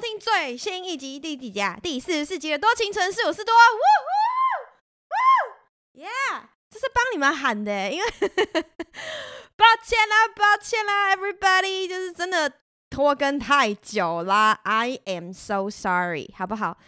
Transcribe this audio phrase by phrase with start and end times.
[0.00, 1.78] 收听最新一集第几集啊？
[1.82, 3.84] 第四十四集的多情城市，我是多，呜呜
[6.00, 8.08] 呜，Yeah，这是帮你们喊的，因为
[9.58, 12.50] 抱歉啦，抱歉啦，Everybody，就是真的
[12.88, 16.78] 拖更太久啦，I am so sorry，好不好？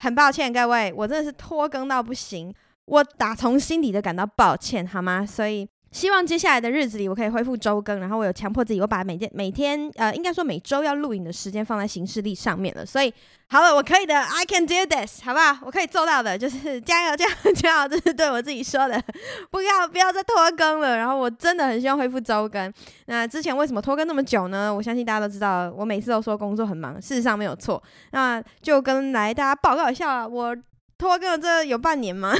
[0.00, 2.52] 很抱歉各位，我真的是拖更到不行，
[2.86, 5.24] 我打从心底的感到抱歉，好吗？
[5.24, 5.68] 所以。
[5.96, 7.98] 希望接下来的日子里，我可以恢复周更。
[8.00, 12.84] 然后我有强迫自己，我把每天每天呃，应该说每周要录影的时间放在行事历上面了。
[12.84, 13.10] 所以
[13.48, 15.56] 好了，我可以的，I can do this，好不好？
[15.64, 17.88] 我可以做到的，就是加油，加油，加油！
[17.88, 19.02] 这是对我自己说的，
[19.50, 20.98] 不要不要再拖更了。
[20.98, 22.70] 然后我真的很希望恢复周更。
[23.06, 24.74] 那之前为什么拖更那么久呢？
[24.74, 27.82] 我相信大家都知道，我每次都说工作很忙，事实上没有错。
[28.10, 30.54] 那就跟来大家报告一下，我
[30.98, 32.34] 拖更了这有半年吗？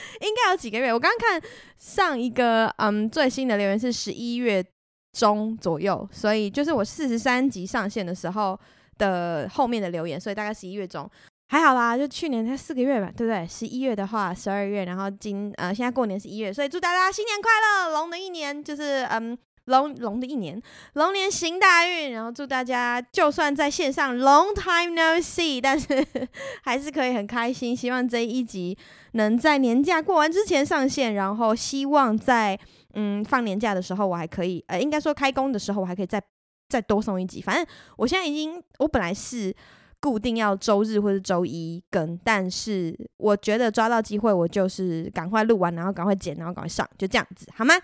[0.20, 4.64] 应该有几个月，我刚刚看上一个嗯最新的留言是十一月
[5.12, 8.58] 中左右，所以就是我四十三集上线的时候
[8.98, 11.10] 的后面的留言，所以大概十一月中
[11.48, 13.46] 还好啦，就去年才四个月吧，对不对？
[13.46, 19.36] 十一月的话，十二月，然后今呃现在过年是一月，所以祝大家新年快乐，龙的一年就是嗯。
[19.66, 20.60] 龙龙的一年，
[20.92, 26.04] 龙年行大运，然后祝大家就算在线上 long time no see，但是
[26.62, 27.74] 还是可以很开心。
[27.74, 28.76] 希望这一集
[29.12, 32.58] 能在年假过完之前上线，然后希望在
[32.92, 36.22] 嗯放年假的时候，我还可以呃，应该说开工的时候，我还可以再
[36.68, 37.40] 再多送一集。
[37.40, 39.54] 反正我现在已经，我本来是
[39.98, 47.74] 固定要周日或者周一更，但是我觉得抓到机会，我就是赶快录完，然后赶快剪，然后赶快上，就这样子，好吗？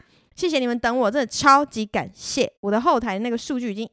[0.40, 2.50] 谢谢你们等我，真的超级感谢。
[2.60, 3.86] 我的后台那个数据已经，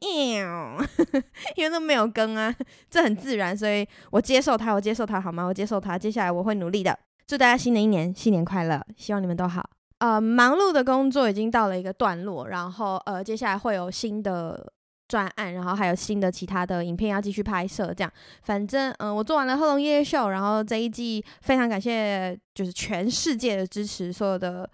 [1.56, 2.54] 因为都没有更啊，
[2.88, 5.44] 这很自然，所以我接受它，我接受它，好吗？
[5.44, 5.98] 我接受它。
[5.98, 6.98] 接下来我会努力的。
[7.26, 9.62] 祝大家新的一年新年快乐，希望你们都好。
[9.98, 14.72] 呃，忙碌的工作已经到了一个段落，然后呃，接下来会有新的
[15.06, 17.92] 专案，然后还有新的其他的影片要继续拍摄。
[17.92, 18.10] 这样，
[18.42, 24.66] 反正嗯、我做完了贺龙夜夜秀，然后这一季非常感谢，就是全世界的支持，所有的。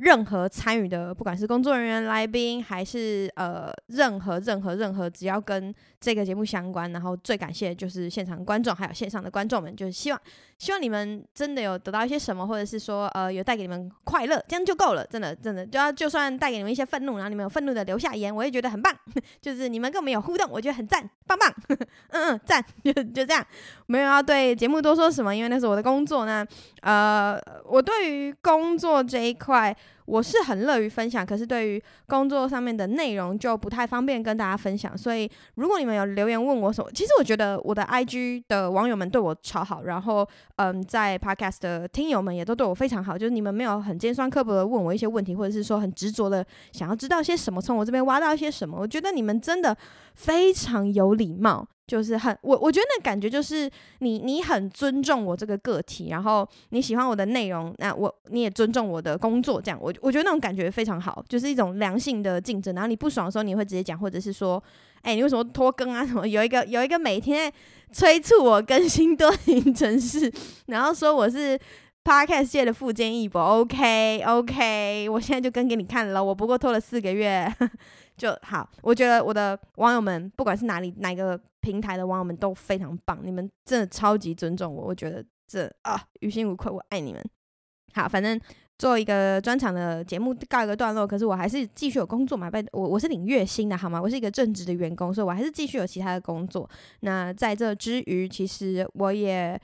[0.00, 10.18] 任何参与的，不管是工作人员、来宾，还是呃，任何任何任何，只要跟这个节目相关，然后最感谢就是现场观众，还有线上的观众们，就是希望
[10.56, 18.90] 希望你们真的有得到一些什么，或者是说呃，有带给你们快乐，这样就够了，真的真的，就要就算带给你们一些愤怒，然后你们有愤怒的留下言，我也觉得很棒，
[19.42, 21.54] 就是你们跟我们有互动，我觉得很赞，棒棒，
[22.08, 23.46] 嗯嗯，赞， 就就这样，
[23.84, 26.46] 没有要对节目多说什么，因为那是我的工作呢，
[26.80, 29.76] 呃，我对于工作这一块。
[30.06, 34.96] 我是很乐于分享，可是对于工作上面的内容就不太方便跟大家分享。
[34.98, 43.16] 所以如果你们有留言问我什么，其实我觉得我的 IG 的网友们对我超好，然后嗯，在 Podcast 的听友们也都对我非常好。
[43.16, 48.76] 就是你们没有很尖酸刻薄的问我一些问题，或者是说很执着的想要知道些什么，从我这边挖到一些什么。
[48.80, 49.76] 我觉得你们真的
[50.14, 51.68] 非常有礼貌。
[51.90, 53.68] 就是很我我觉得那感觉就是
[53.98, 62.72] 你你很尊重我这个个体，然后你喜欢我的内容，那我你也尊重我的工作，这样我我觉得那种感觉非常好，就是一种良性的竞争。
[62.76, 64.62] 然后你不爽的时候，你会直接讲，或者是说，
[65.02, 66.06] 哎，你为什么拖更啊？
[66.06, 67.52] 什么有一个有一个每天
[67.90, 70.32] 催促我更新多情城市，
[70.66, 71.58] 然后说我是
[72.04, 73.40] Podcast 界的富坚义博。
[73.40, 77.52] OK OK，我现在就更给你看了，我不过拖了四个月。
[78.20, 87.24] 就好，我觉得我的网友们，不管是哪里哪个平台的网友们都非常棒，你们真的超级尊重我，我觉得这啊于心无愧，我爱你们。
[87.94, 88.40] 好，反正
[88.78, 94.00] 做一个专场的节目告一个段落，可是我还是继续有工作嘛，拜我我是领月薪的好吗？
[94.00, 96.68] 我是一个正职的员工，所以我还是继续有其他的工作。
[97.00, 99.60] 那在这之余，其实我也。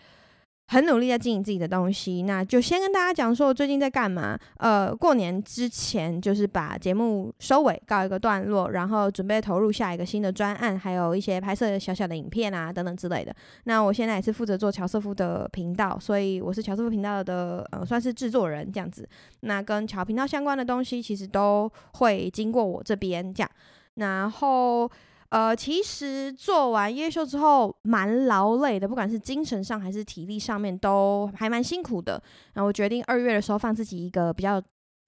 [0.69, 4.37] 很努力在经营自己的东西，那就先跟大家讲说我最近在干嘛。
[4.57, 13.33] 呃，过年之前就是把节目收尾，告一个段落，然后准备投入下一个新的专案，还有一些拍摄小小的影片啊等等之类的。
[13.65, 19.09] 那我现在也是负责做乔瑟夫的频道，所以我是乔瑟夫频道的呃算是制作人这样子。
[19.41, 23.51] 那跟乔频道相关的东西其实都会经过我这边这样，
[23.95, 24.91] 然后。
[25.31, 32.23] 呃，其实做完夜秀之后蛮劳累的，不管是精神上还是体力上面都还蛮辛苦的。
[32.55, 34.63] 然后我决定二月的时候放自己一个比较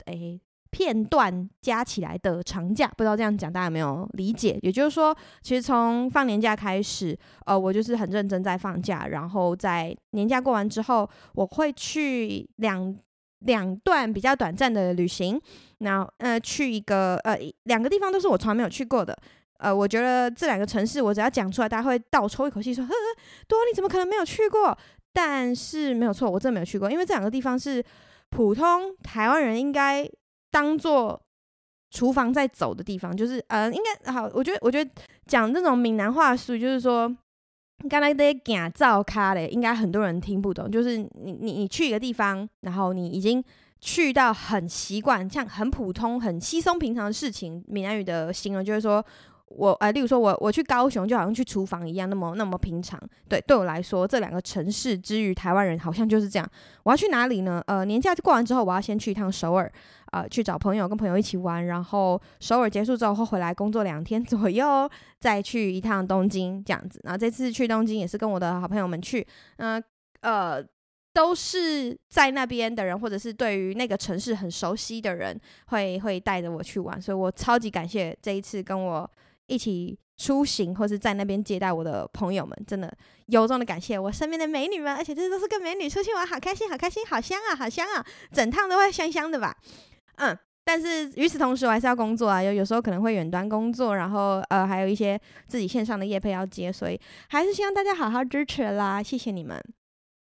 [0.07, 4.59] 诶片段加起来的长假，不知道这样讲大家有没有理解？
[4.61, 12.95] 也就是说，其实从放年假开始，呃，我就是很认真在放假，然后在年假过完之后，我会去两
[13.47, 15.41] 两段比较短暂的旅行，
[15.79, 19.17] 然后呃去一个呃两个地方都是我从来没有去过的。
[19.59, 24.77] 呃，我觉得这两个城市，我只要讲出来，大家会倒抽一口气，说：“呵呵，多，你怎么可能没有去过？”
[25.13, 27.85] 但是没有错，我真的没有去过，因为这两个地方是
[28.31, 30.09] 普通台湾人应该
[30.53, 31.21] 当做
[31.91, 34.89] 厨房在走的地方，就是呃，应该好，我觉得，我觉得
[35.27, 37.13] 讲这种闽南话术，就是说
[37.89, 40.71] 刚才在讲造咖嘞，应该很多人听不懂。
[40.71, 43.43] 就是你你你去一个地方，然后你已经
[43.81, 47.65] 去到很习惯，像很普通、很稀松平常的事情。
[47.67, 49.05] 闽南语的形容就是说。
[49.51, 53.01] 我呃，例如说我我去高雄，就好像去厨房一样，那么那么平常。
[53.29, 56.49] 对，对我来说，这两个城市之于台湾人，好像就是这样。
[56.83, 57.63] 我要去哪里呢？
[57.67, 59.71] 呃，年假过完之后，我要先去一趟首尔，
[60.13, 61.67] 呃，去找朋友，跟朋友一起玩。
[61.67, 67.01] 然后首尔结束之后，会回来工作两天左右，再去一趟东京这样子。
[67.05, 69.83] 然后这次去东京也是跟我的好朋友们去，嗯，
[70.21, 70.63] 呃，
[71.15, 77.01] 都是在那边的人，或者是对于那个城市很熟悉的人，会会带着我去玩。
[77.01, 79.11] 所以我超级感谢这一次跟我。
[79.49, 82.93] 一起出行，或是在那边接待我的朋友们，真的
[83.27, 89.57] 由衷的感谢我身边的美女们，而且这都是跟美女出去玩，好开心，好开心，好香啊，好香啊，整趟都会香香的吧。
[90.17, 99.63] 嗯，但是与此同时，我还是要工作啊，有有时候可能会远端工作，然后呃，还有一些自己线上的业配要接，所以还是希望大家好好支持啦，谢谢你们。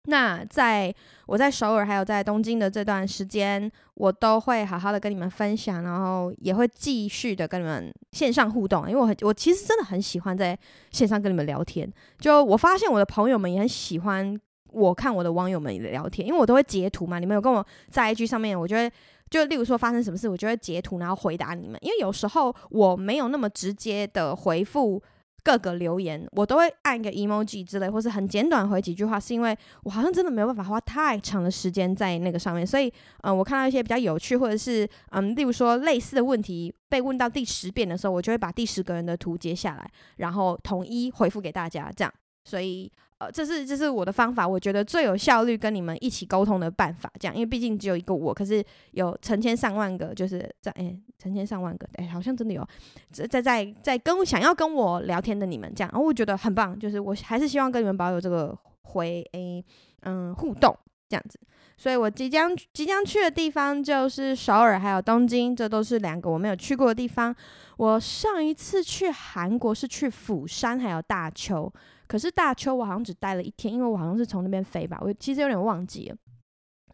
[0.05, 0.93] 那在
[1.27, 10.57] 我在首尔还有在东京的这段时间，我都会好好的跟你们分享，然后也会继续的跟你们线上互动，因为我很我其实真的很喜欢在
[10.91, 11.91] 线上跟你们聊天。
[12.17, 14.39] 就我发现我的朋友们也很喜欢
[14.71, 17.19] 我看我的网友们聊天，因为我都会截图嘛。
[17.19, 18.89] 你们有跟我在 IG 上面，我觉得
[19.29, 25.03] 就例如说发生什么事，我就会截图然后回答你们，因为有时候我没有那么直接的回复。
[25.44, 32.91] 各个留言我都会按一个 emoji 之类，或是很简短回几句话，是因为我好像真的没有办法花太长的时间在那个上面，所以
[33.21, 42.13] 嗯、我看到一些比较有趣，或者是嗯，例如说类似的问题被问到第十遍的时候，我就会把第十个人的图截下来，然后统一回复给大家，这样，
[42.44, 42.92] 所以。
[43.19, 52.66] 呃，这是这是我的方法，我觉得最有效率跟你们一起沟通的办法，这样，因为毕竟只有一个我，可是有成千上万个，就是在哎，成千上万个，哎，好像真的有
[53.12, 59.62] 在在在在跟想要跟我聊天的你们，这样，然后我觉得很棒，就是我还是希望跟你们保有这个回哎
[60.04, 60.74] 嗯互动
[61.10, 61.38] 这样子，
[61.75, 67.36] 所以我即将即将去的地方就是首尔还有东京，这都是两个我没有去过的地方。
[67.75, 71.69] 我上一次去韩国是去釜山还有大邱。
[72.09, 76.17] 可是大邱我好像只待了一天，因为我好像是从那边飞吧，我其实有点忘记了。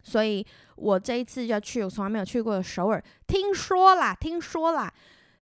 [0.03, 0.45] 所以
[0.75, 4.93] 我这一次要去我从来没有去过的首尔，听说啦，听说啦，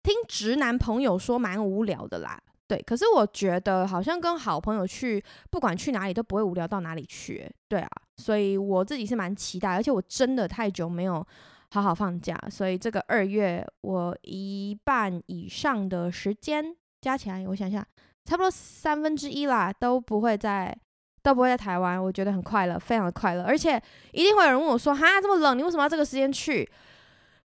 [0.02, 2.36] 听直男朋友说蛮无聊的啦。
[2.66, 7.48] 对，可是我觉得好像跟好朋友去，不管去哪里都不会无聊到哪里去。
[7.68, 11.24] 对啊，所以我自己是蛮期待，而且我真的太久没有
[11.70, 17.86] 好好放假，所以这个二月我一半以上的时间加起来，我想想。
[18.24, 20.76] 差不多三分之一啦，都不会在，
[21.22, 22.00] 都不会在台湾。
[22.00, 23.42] 我觉得很快乐，非常的快乐。
[23.42, 23.80] 而且
[24.12, 26.68] 一定会有人问我说：“哈，这么冷，你为什么要这个时间去？”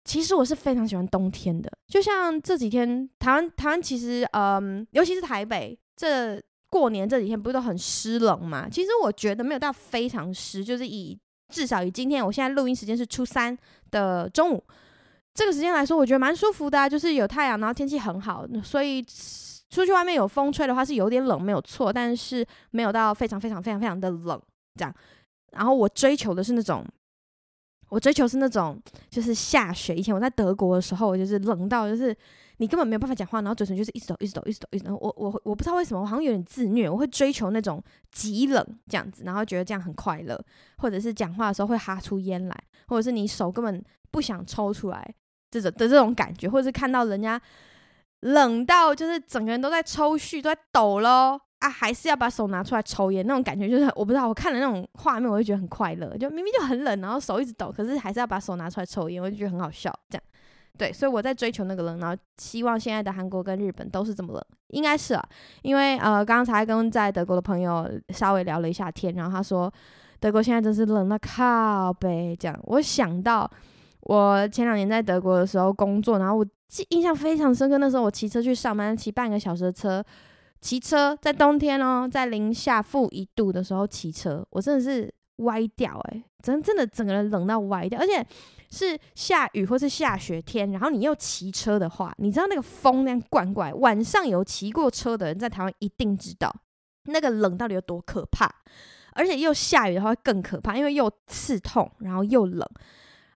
[0.02, 1.70] 其实我是非常喜欢冬天的。
[1.86, 6.40] 就像这几天，台湾台湾其实，嗯，尤其是台北，这
[6.70, 8.66] 过年这几天不是都很湿冷嘛？
[8.68, 11.18] 其实我觉得没有到非常湿，就是以
[11.52, 13.56] 至少以今天我现在录音时间是初三
[13.90, 14.64] 的中午
[15.34, 19.04] 这个时间来说，我觉得蛮舒服的啊，就是有太阳，然后天气很好，所以。
[19.70, 24.40] 出去外面有风吹的话是有点冷，没有错，但是没有到非常非常非常非常的冷
[24.74, 24.92] 这样。
[25.52, 26.84] 然后我追求的是那种，
[27.88, 29.94] 我追求是那种就是下雪。
[29.94, 32.14] 以前我在德国的时候，就是冷到就是
[32.56, 34.98] 你根本没有办法讲话，然后嘴唇就是一直抖，一直抖，一直抖，一直抖。
[35.00, 40.36] 我我我不知道为什么，我好像有点自虐，我会追求那种极冷这样子，然后觉得这样很快乐，
[40.78, 45.14] 或者是讲话的时候会哈出烟来，或者是你手根本不想抽出来
[45.50, 47.40] 这种的这种感觉，或者是看到人家。
[48.20, 51.68] 冷到就是整个人都在抽蓄，都在抖咯啊！
[51.68, 54.28] 还是要把手拿出来抽烟，那种感觉就是我不知道。
[54.28, 59.90] 我看了那种画面，我就觉得很快乐，就明明就很冷，然后手一直抖，可是还是要把手拿出来抽烟，我就觉得很好笑。
[60.10, 60.22] 这样
[60.76, 65.28] 对，所以我在追求那个冷，然后希望现在的韩国跟日本都是这么冷，应该是啊。
[65.62, 69.72] 因为呃，刚才跟在德国的朋友稍微聊了一下天，然后他说
[70.18, 72.36] 德国现在真是冷到靠北。
[72.38, 73.50] 这样我想到
[74.02, 76.46] 我前两年在德国的时候工作，然后我。
[76.70, 80.02] 记印象非常深刻，那时候我骑车去上班，骑半个小时的车，
[80.60, 88.24] 骑车在冬天哦，在零下负一度的时候骑车，我真的是歪掉诶、真真的整个人冷到歪掉，而且
[88.70, 96.54] 是下雨或是下雪天，然后你又骑车的话，你知道那个风那样灌过来，晚上有骑过车的人在台湾一定知道
[97.06, 98.48] 那个冷到底有多可怕，
[99.14, 102.64] 而且又下雨的话更可怕，因为又刺痛，然后又冷。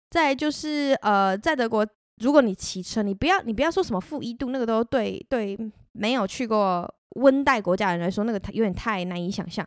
[0.09, 1.85] 再就是呃，在德国。
[2.19, 5.59] 如果你骑车，你不要你不要说什么负一度，那个都对对
[5.93, 9.67] 没有去过温带国家的人来说，那个有点太难以想象。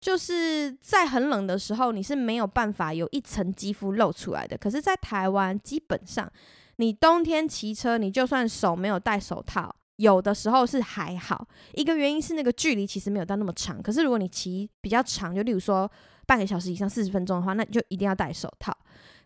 [0.00, 4.58] 就是在很冷的时候，你是没有办法有一层肌肤露出来的。
[4.58, 6.28] 可是，在台湾，基本上
[6.76, 13.80] 你冬天骑车，你就算手没有戴手套，有的时候是还好，一个原因是那个距离其实没有到那么长。
[13.80, 15.88] 可是如果你骑比较长，就例如说
[16.26, 18.76] 半个小时以上四十分钟的话，那你就一定要戴手套。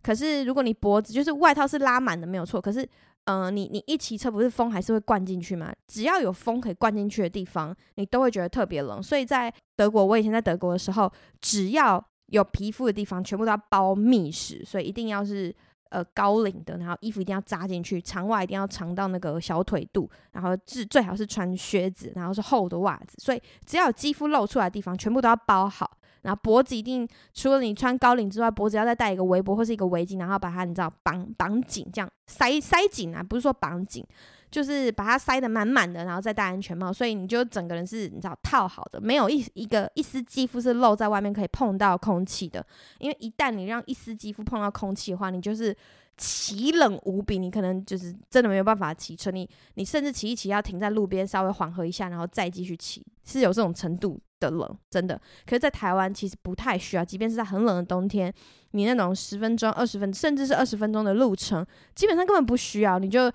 [0.07, 2.89] 可是如果你脖子就是外套是拉满的没有错，可是
[3.25, 5.73] 嗯、你你一骑车不是风还是会灌进去吗？
[5.89, 9.03] 只要有风可以灌进去的地方，你都会觉得特别冷。
[9.03, 15.53] 所以在德国，我以前在德国的时候，只要有皮肤的地方，全部都要包密实，所以一定要是。
[15.89, 25.89] 呃，高领的，然后衣服一定要扎进去，长袜一定要长到那个小腿肚，然后是最好是穿靴子，然后是厚的袜子，所以只要有肌肤露出来的地方，全部都要包好。
[26.27, 34.05] 然后脖子一定除了你穿高领之外，脖子要再戴一个围脖或是一个围巾，然后把它你知道绑绑紧，这样塞塞紧啊，不是说绑紧。
[34.49, 42.65] 就是把它塞得满满的，然后再戴安全帽，所以你就整个人是你知道套好的，没有一一个一丝肌肤是露在外面可以碰到空气的。
[42.99, 45.77] 因为一旦你让一丝肌肤碰到空气的话，你就是
[46.17, 49.31] 奇冷无比，你可能就是真的没有办法骑车。
[49.31, 55.21] 你你甚至骑一骑要停在路边稍微缓和一下，然后再继续骑，是有这种程度的冷，真的。
[55.45, 58.33] 可是，在台湾其实不太需要，即便是在很冷的冬天，
[58.71, 63.33] 你那种十分钟、二十分，甚至是二十分钟的路程，基本上根本不需要，你就。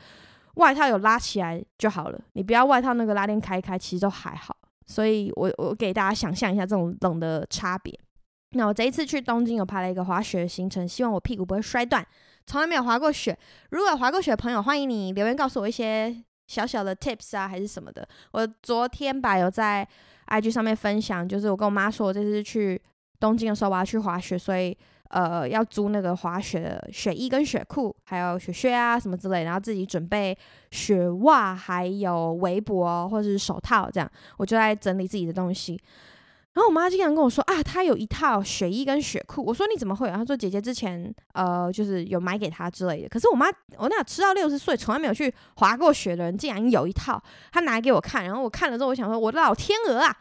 [0.55, 4.53] 外套有拉起来就好了，你不要外套那个拉链开开，其实都还好。
[4.85, 7.97] 所以我我给大家想象一下这种冷的差别。
[8.49, 12.05] 那我这一次去东京有拍了一个滑雪行程，希望我屁股不会摔断。
[12.51, 13.37] 从来没有滑过雪，
[13.69, 16.13] 如果有滑过雪的朋友，欢迎你留言告诉我一些
[16.47, 18.05] 小小的 tips 啊，还是什么的。
[18.33, 19.87] 我昨天吧有在
[20.27, 22.77] IG 上面分享，就是我跟我妈说，我这次去
[23.21, 24.77] 东京的时候我要去滑雪，所以。
[25.13, 30.33] 呃，要租那个滑雪的雪衣跟雪裤，还有雪靴啊什么之类，然后自己准备
[30.71, 35.77] 雪袜，还有围脖或者是手套，这样我就在整理自己的东西。
[36.53, 39.43] 然后我妈经常跟我说啊，她有一套雪衣跟雪裤。
[39.45, 40.13] 我说你怎么会有？
[40.13, 43.09] 她说姐姐之前呃就是有买给她之类的。
[43.09, 48.25] 可是我妈我那吃到六十岁从来没有去滑过雪的人，竟然有一套，她拿给我看。
[48.25, 50.15] 然后我看了之后，我想说我的老天鹅啊！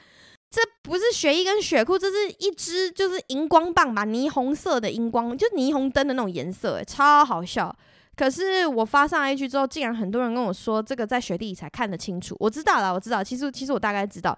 [0.50, 7.72] 这不是雪衣跟雪裤，这是一只就是荧光棒吧，霓虹色的荧光，就霓虹灯的那种颜色，诶，超好笑。
[8.16, 12.36] 可是我发上 IG 之后，竟然很多人跟我说，这个在雪地里才看得清楚。
[12.40, 14.36] 我知道了，我知道，其实其实我大概知道，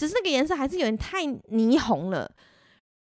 [0.00, 2.30] 只是那个颜色还是有点太霓虹了。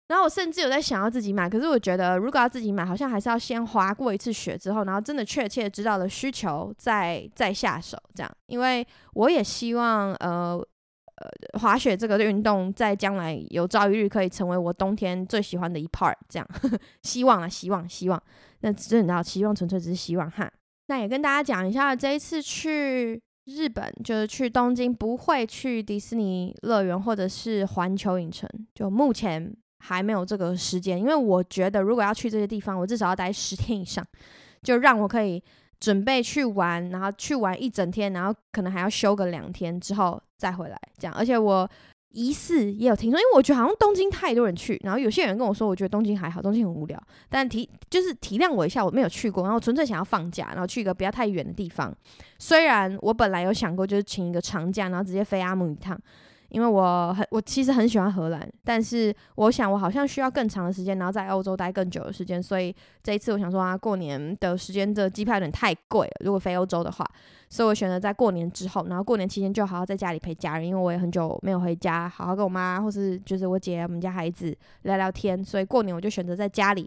[0.09, 8.31] 然后我甚至有在想要自己买，可是我觉得如果要自己买，好像还是要先滑过一次雪之后，然后真的确切知道了需求，再再下手这样。
[8.47, 10.63] 因为我也希望呃。
[11.15, 18.21] 呃，滑雪这个运动在将来有朝一日可以成为我冬天最喜欢的一 part，这样呵呵 希望啊，希望，希望。
[18.61, 20.51] 那只是你知道，希望纯粹只是希望哈。
[20.87, 30.99] 那也跟大家讲一下，这一次去日本就是去东京，不会去迪士尼乐园或者是环球影城，就目前还没有这个时间。
[30.99, 34.05] 因为我觉得如果要去这些地方，我至少要待十天以上，
[34.63, 35.43] 就让我可以。
[35.83, 41.13] 准备去玩，然后去玩一整天，然后可能还要休个两天之后再回来，这样。
[41.13, 41.69] 而且我
[42.13, 47.03] 疑似也有听说，因为我觉得好像东京太多人去，然后有些人跟我说，我觉得东京还好，东京很无聊。
[47.29, 51.95] 但体就是体谅我一下，我没有去过，然后纯粹想要放假，然后去一个不要太远的地方。
[52.39, 55.99] 虽然我本来有想过，就是请一个长假，然后直接飞阿姆一趟。
[56.53, 67.11] 因为我很，我其实很喜欢荷兰，但是我想我好像需要更长的时间，然后在欧洲待更久的时间，所以这一次我想说啊，过年的时间的机票有点太贵了，如果飞欧洲的话，
[67.49, 76.87] 所以我选择在过年之后，然后过年期间就好好在家里陪家人，因为我也很久没有回家，好好跟我妈或是就是我姐我们家孩子聊聊天，所以过年我就选择在家里，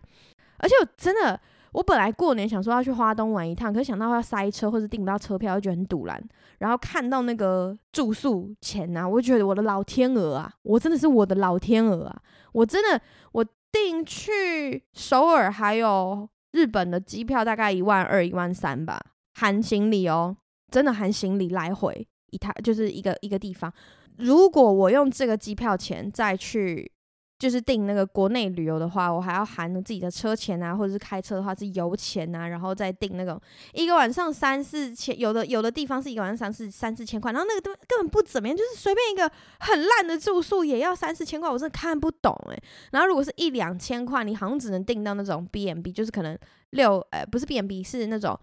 [0.60, 1.40] 而且我真的。
[1.76, 6.22] 我本来过年想说要去花东玩一趟，可是想到要塞车或者订不到车票，就觉得很赌烂。
[6.60, 12.22] 然后看到那个住宿钱呐、啊，我就觉得我的老天鹅啊，我真的是我的老天鹅啊！
[12.54, 13.02] 我真的
[13.34, 18.98] 我订去首尔还有日本的机票大概一万二、一万三吧，
[19.34, 20.38] 含行李哦，
[20.72, 23.70] 真的含行李来回一趟就是一个一个地方。
[24.16, 26.90] 如果我用这个机票钱再去。
[27.38, 33.40] 就是订那个国内旅游的话，我还要含自己的车钱啊，或者是开车的话是油钱啊，然后再订那种
[33.74, 46.38] 一个晚上三四千，有的有的地方是一个晚上三四三四千块，然后那个都根本不怎么样，就是随便一个很烂的住宿也要三四千块，我真的看不懂诶、然后如果是一两千块，你好像只能订到那种 B&B，就是可能
[46.70, 48.40] 六呃不是 B&B 是那种。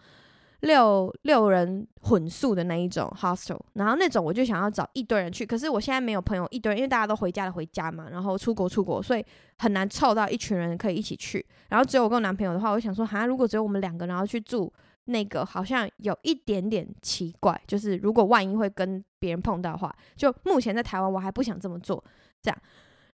[0.63, 9.25] 六六人混宿的那一种 hostel，然后那种我就想要找一堆人去，可是我现在没有朋友一堆人，因为大家都回家了回家嘛，然后出国出国，所以
[9.59, 11.45] 很难凑到一群人可以一起去。
[11.69, 14.73] 然后只有我跟我男朋友的话，我想说，哈，如果只有我们两个，然后去住
[15.07, 17.61] 那个，好像有一点点奇怪。
[17.67, 22.03] 就是如果万一会跟别人碰到的话，就目前在台湾我还不想这么做，
[22.41, 22.59] 这样。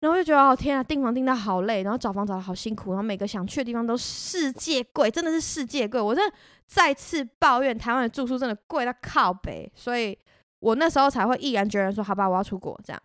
[0.03, 6.01] 然后就觉得哦天啊，订房订到好累，然后找房找的好辛苦，然后每个想去的地方都世界贵，真的是世界贵。
[6.01, 6.35] 我真的
[6.67, 10.17] 再次抱怨台湾的住宿真的贵到靠北，所以
[10.59, 13.01] 我那时候才会毅然决然说，好吧，我要出国，这样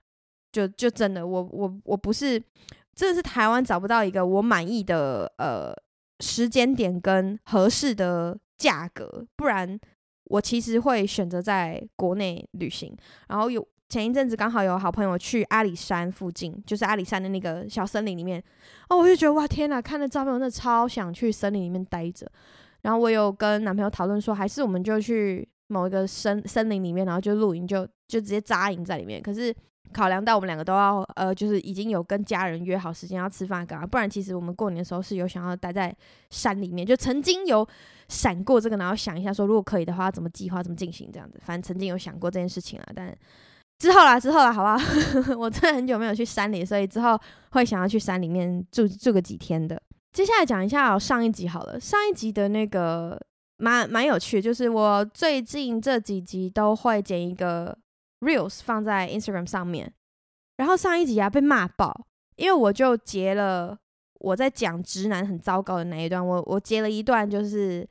[0.50, 2.43] 就就真的，我我我不是，
[2.97, 5.73] 真的是台湾找不到一个我满意的呃
[6.19, 9.78] 时间点跟合适的价格，不然
[10.25, 12.93] 我其实会选择在国内旅行。
[13.28, 18.42] 然后有前一阵子刚好有好朋友去阿里山附近，就是阿里山的那个小森林里面，
[18.88, 22.30] 哦，我就觉得哇天呐，看了照片我真的超想去森林里面待着。
[22.83, 25.49] 然后我有跟男朋友讨论说，还是我们就去。
[25.71, 29.21] 某一个森森林里面，然后就露营，就就直接扎营在里面。
[29.21, 29.54] 可是
[29.92, 35.95] 考量到我们两个都要，呃，就是已经有跟家人约好时间要吃饭干嘛，不然其实我们过年的时候是有想要待在
[36.30, 37.68] 山里面，就曾经有
[38.09, 41.38] 闪过这个，然后想一下说，如果可以的话，怎么计划，怎么进行这样子。
[41.45, 43.14] 反正曾经有想过这件事情啊，但
[43.79, 44.79] 之后啦，之后啦，好不好？
[45.39, 47.19] 我真的很久没有去山里，所以之后
[47.51, 49.81] 会想要去山里面住住个几天的。
[50.13, 53.21] 接下来讲一下上一集好了，上一集的那个。
[53.61, 57.77] 蛮蛮有趣，就是我最近这几集都会剪一个
[58.21, 59.93] reels 放在 Instagram 上面，
[60.59, 62.07] 然后上一集啊被骂爆，
[62.37, 63.77] 因为我就截了
[64.21, 67.85] 我在讲直男很糟糕的那一段，我我截了一段，就是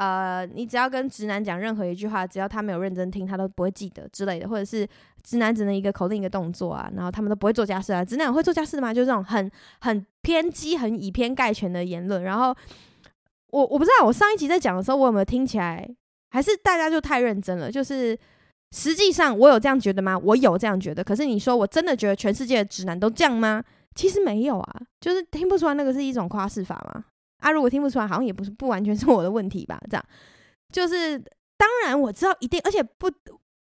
[0.00, 4.88] 呃，你只要跟直男讲任何一句话，只要他没有认真听，他都不会记得之类的，或者是
[5.22, 8.94] 直男只能一个口令一个动作啊，然后他们都不会做家事啊，直男会做家事吗？
[8.94, 12.56] 就这种很很偏激、很以偏概全的言论，然后。
[13.52, 15.84] 我我不知道，我上一集在讲的时候，我有没有听起来，
[16.30, 17.68] 还是大家就太认真了？
[17.68, 18.16] 就是
[18.70, 20.16] 实际上我有这样觉得吗？
[20.16, 21.02] 我有这样觉得。
[21.02, 23.60] 可是你说我真的觉得全世界的直男都这样吗？
[23.96, 27.04] 其实没有啊，就是听不出来那个是一种夸饰法吗。
[27.40, 29.80] 啊，如果听不出来，好像也不是不完全是我的问题吧？
[29.90, 30.04] 这样
[30.72, 31.18] 就是
[31.56, 33.10] 当然我知道一定，而且不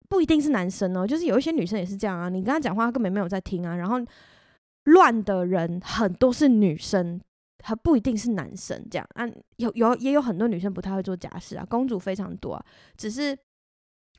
[0.08, 2.28] 不一定是男生哦，就是有一些女生也是这样啊。
[2.28, 3.76] 你跟他讲话，他根本没有在听啊。
[3.76, 3.96] 然后
[4.84, 7.20] 乱的人很多是女生。
[7.66, 9.26] 还不一定是男生这样啊，
[9.56, 12.62] 有有也有很多女生不太会做家事啊，公主非常多啊，
[12.94, 13.34] 只是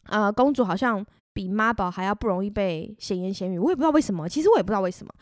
[0.08, 5.13] 呃，公主好像比妈宝还要不容易被闲言闲语，我也不知道为什么，其实我也不知道为什么，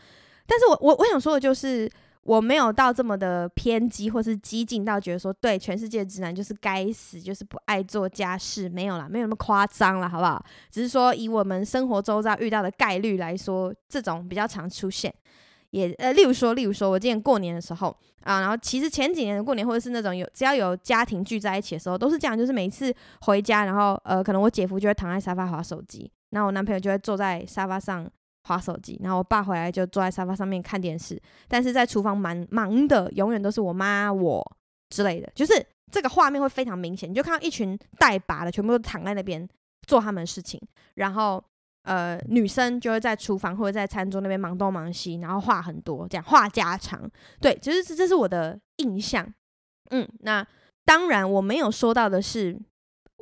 [0.46, 1.86] 但是我我我想说的就是，
[2.24, 10.44] 我没有到这么的偏激或是激进到觉得说，对全世界直男就是该死，就是不爱做家事，没有啦，没有那么夸张啦，好不好？
[10.70, 15.14] 只是说以我们生活周遭遇到的概率来说，这种比较常出现。
[15.70, 17.88] 也呃，例如说，例如说，我今年过年的时候
[18.22, 28.08] 啊，然后其实前几年过年，或者是那种有只要有家庭聚在一起的时候，都是这样，就是每次回家，然后呃，可能我姐夫就会躺在沙发滑手机，然后我男朋友就会坐在沙发上
[28.44, 34.56] 滑手机，然后我爸回来就坐在沙发上面看电视，但是在厨房忙忙的，永远都是我妈我
[34.88, 35.52] 之类的，就是
[35.90, 39.46] 这个画面会非常明显，你就看到一群带把的全部都躺在那边
[39.86, 40.60] 做他们的事情，
[40.94, 41.42] 然后。
[41.86, 46.98] 呃，女生就会在厨房或者在餐桌那边忙东忙西，然后话很多，这样话家常。
[47.42, 49.30] 对，其实这这是我的印象。
[49.90, 50.42] 嗯，那
[50.86, 52.58] 当然我没有说到的是，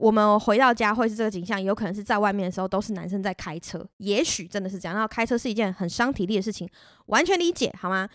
[0.03, 4.95] 我们回到家会是这个景象，有可能是在外面的时候都是男生在开车，也许真的是这样。
[4.97, 6.69] 然后开车是一件很伤体力的事情，
[7.07, 8.09] 完全理解，好吗？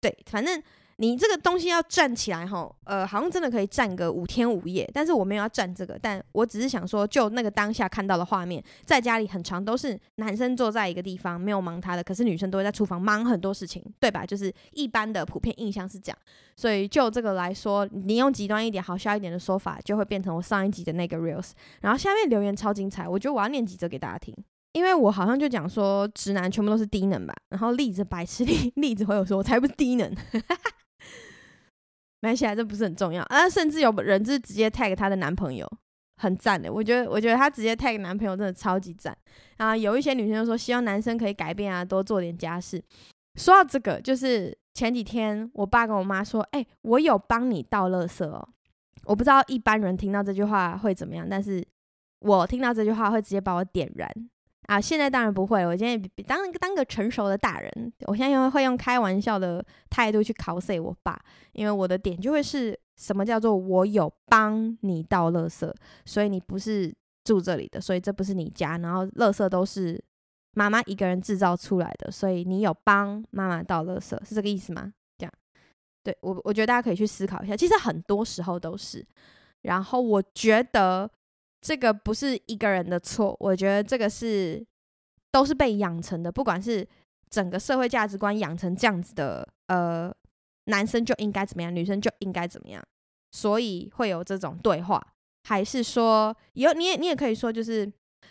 [0.00, 0.62] 对，反正。
[0.98, 14.24] 你这个东西要站起来吼，呃，好像真的可以站个五天五夜，但是我没有要站这个，但我只是想说，就那个当下看到的画面，在家里很长都是男生坐在一个地方没有忙他的，可是女生都会在厨房忙很多事情，对吧？
[14.24, 16.18] 就是一般的普遍印象是这样，
[16.56, 21.50] 所以就这个来说，你用极端一点、好笑一点的说法，就会变成我上一集的那个 reels。
[21.82, 24.34] 然后下面留言超精彩，我觉得我要念几则给大家听，
[24.72, 30.10] 因为我好像就讲说直男全部都是低能吧，然后栗子白痴 栗栗子回我说我才不是低能。
[32.26, 33.48] 没关系，这不是很重要啊！
[33.48, 35.64] 甚至有人是直接 tag 她的男朋友，
[36.16, 36.72] 很赞的。
[36.72, 39.16] 我觉得，我觉得她直接 tag 男朋友真的超级赞
[39.58, 39.76] 啊！
[39.76, 42.82] 有一些女生就说希望男生可以改变啊，多做点家事。
[43.36, 48.48] 说到这个，就是前几天我爸跟我妈说：“哎、我有帮你倒垃圾哦。”
[49.06, 51.64] 我不知道一般人听到这句话会怎么样，但是
[52.20, 54.10] 我听到这句话会直接把我点燃。
[54.66, 55.64] 啊，现在当然不会。
[55.64, 61.18] 我现在当当个成熟的大人，我现在会用开玩笑的态度去 cos 我爸，
[61.52, 65.72] 因为我的点就会是什么叫做我有帮你倒垃圾，
[66.04, 66.92] 所以你不是
[67.24, 70.02] 住这里的，所以这不是你家，然后垃圾都是
[70.54, 74.92] 妈妈一个人制造出来的，所以你有帮妈妈倒垃圾，是这个意思吗？
[75.18, 75.32] 这样，
[76.02, 79.06] 对，我我觉得大家可以去思考一下，其实很多时候都是。
[79.62, 81.08] 然后我觉得。
[81.66, 84.64] 这个不是一个人的错，我觉得这个是
[85.32, 86.86] 都是被养成的，不管是
[87.28, 90.14] 整个社会价值观养成这样子的，呃，
[90.66, 92.80] 男生就应该怎么样，女生就应该怎么样，
[93.32, 95.04] 所以会有这种对话，
[95.42, 97.84] 还是说有你也你也可以说，就是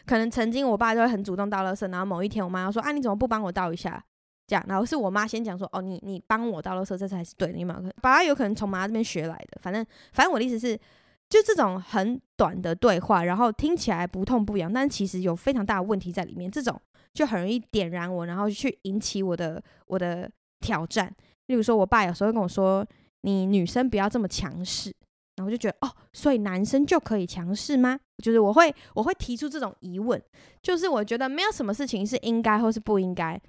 [0.06, 4.02] 可能曾经我爸就会很主动倒垃圾，然后某一天我妈要说啊，你怎么不帮我倒一下？
[4.48, 7.82] 这样，然后是我妈先讲说哦，你你帮我倒垃圾，这才是对的，你有没有？
[8.02, 10.80] 爸爸有可能从妈这边学来的，反正反正我的意思是。
[11.28, 16.50] 就这种很短的对话，然后听起来不痛不痒，但其实有非常大的问题在里面。
[16.50, 16.80] 这种
[17.14, 21.14] 就很容易点燃我，然后去引起我的我的挑战。
[21.48, 22.86] 例如说，我爸有时候会跟我说
[23.22, 24.96] ：“你女生不要这么强势。”
[25.36, 28.00] 然后我就觉得，哦，所以男生就可以强势吗？
[28.24, 30.22] 就是我会我会提出这种疑问。
[30.62, 33.42] 就是我觉得没有什么事情是应该或是不应该。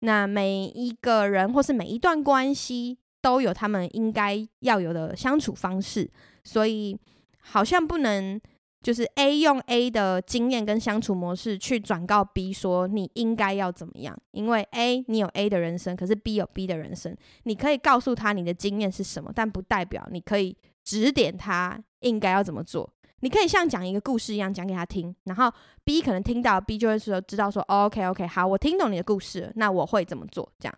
[0.00, 6.08] 那每一个人或是每一段关系都有他们应该要有的相处方式，
[6.44, 6.96] 所以。
[7.46, 8.40] 好像不能
[8.82, 22.90] 就是 A 用 A 的经验跟相处模式去转告 B 说你应该要怎么样，因为 A 你有 A 的人生，可是 B 有 B 的人生，你可以告诉他你的经验是什么，但不代表你可以指点他应该要怎么做。
[23.20, 25.50] 你可以像讲一个故事一样讲给他听，然后
[25.82, 30.50] B 可能听到 B 就会说知道说 OK OK 好，我听懂你的故事，那我会怎么做？
[30.58, 30.74] 这样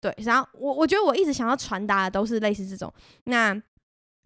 [0.00, 2.90] 对，然后我我觉得我一直想要传达的都是类似这种
[3.24, 3.62] 那。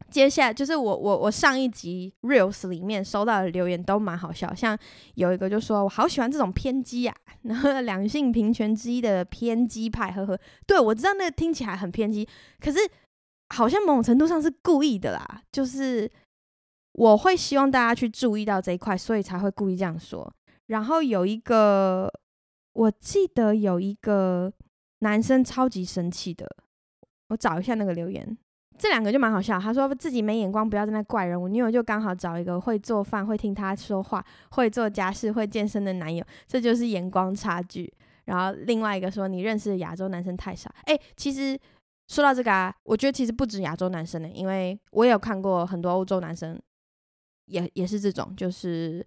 [0.09, 4.77] 接下来就是我我我上一集 reels 里面收到的留言都蛮好笑，像
[5.15, 12.79] 有一个就说我好喜欢这种偏激啊， 然后两性平权之一的偏激派，呵呵，对，我知道那个听起来很偏激，可是
[13.55, 16.11] 好像某种程度上是故意的啦，就是
[16.93, 20.33] 我会希望大家去注意到这一块，所以才会故意这样说。
[20.67, 22.11] 然后有一个，
[22.73, 24.53] 我记得有一个
[25.01, 26.47] 男生超级生气的，
[27.29, 28.37] 我找一下那个留言。
[28.81, 31.39] 这两个就蛮好笑，他说自己没眼光，不要在那怪人。
[31.39, 37.93] 我女友就刚好找一个会做饭、会听他说话、会做家事、会健身的男友，这就是眼光差距。
[38.25, 40.75] 然后另外一个说，你认识的亚洲男生太少。
[40.85, 41.61] 哎，其实
[42.09, 46.59] 说到这个啊，我觉得其实不止亚洲男生呢，因为我有看过很多欧洲男生，
[47.49, 49.07] 也也是这种，就是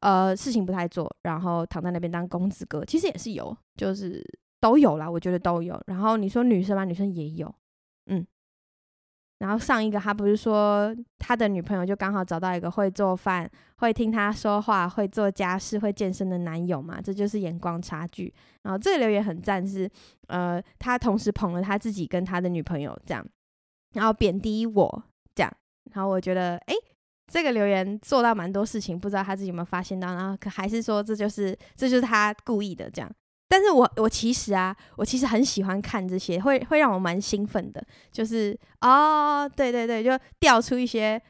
[0.00, 4.26] 呃事情不太做，然后躺在那边当公子哥，其实也是有，就是
[4.58, 5.80] 都有啦，我觉得都有。
[5.86, 6.84] 然后你说女生吗？
[6.84, 7.54] 女生也有，
[8.06, 8.26] 嗯。
[9.38, 17.00] 然后上一个他不是说他的女朋友就刚好找到一个会做饭、会听他说话、会做家事、会健身的男友嘛？
[17.00, 18.32] 这就是眼光差距。
[18.62, 19.88] 然后这个留言很赞，是
[20.26, 23.24] 呃，他同时捧了他自己跟他的女朋友这样，
[23.94, 25.02] 然后贬低我
[25.34, 25.52] 这样。
[25.92, 26.74] 然后我觉得，诶，
[27.32, 30.14] 这个留言做到蛮多事情，不知道他自己有没有发现到？
[30.14, 33.10] 然后可还是说这就是这就是他故意的这样。
[33.48, 37.82] 但是我我其实啊，我其实很喜欢看这些，会会让我蛮兴奋的。
[38.12, 41.20] 就是哦，对对对，就调出一些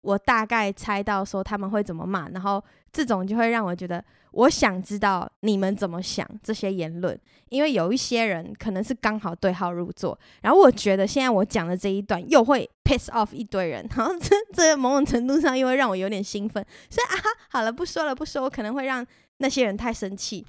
[0.00, 7.18] 我大概猜到说他们会怎么骂，然后这种就会让我觉得，我想知道你们怎么想这些言论，
[7.50, 19.04] 因为有一些人可能是刚好对号入座，然后我觉得现在我讲的这一段又会 piss off 一堆人，然后这这某种程度上又会让我有点兴奋，所以啊，好了，不说了，不说，我可能会让
[19.38, 20.42] 那些人太生气，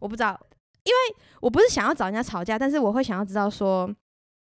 [0.00, 0.38] 我不知道。
[0.86, 3.92] 因为我不是想要找人家吵架，但是我会想要知道说，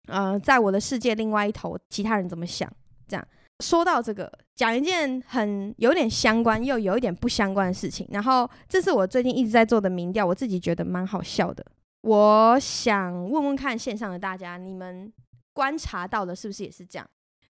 [0.07, 2.71] 呃，在我的世界另外一头，其他人怎么想？
[3.09, 8.09] 这样说到这个，讲一件很有点相关又有一点不相关的事情。
[8.11, 11.67] 然后，这是我最近一直在做的民调，我自己觉得蛮好笑的。
[12.03, 15.13] 我想问问看线上的大家，你们
[15.53, 17.07] 观察到的是不是也是这样？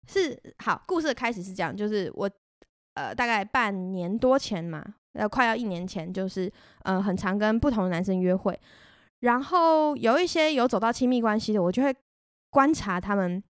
[0.07, 2.29] 是好，故事的开始是这样，就是我
[2.93, 4.85] 呃，大概半年多前嘛。
[5.15, 6.51] 呃，快要一年前，就是
[6.83, 8.57] 呃，很常跟不同的男生约会，
[9.21, 11.95] 然后有一些有走到亲密关系的，我就会
[12.49, 13.43] 观察他们。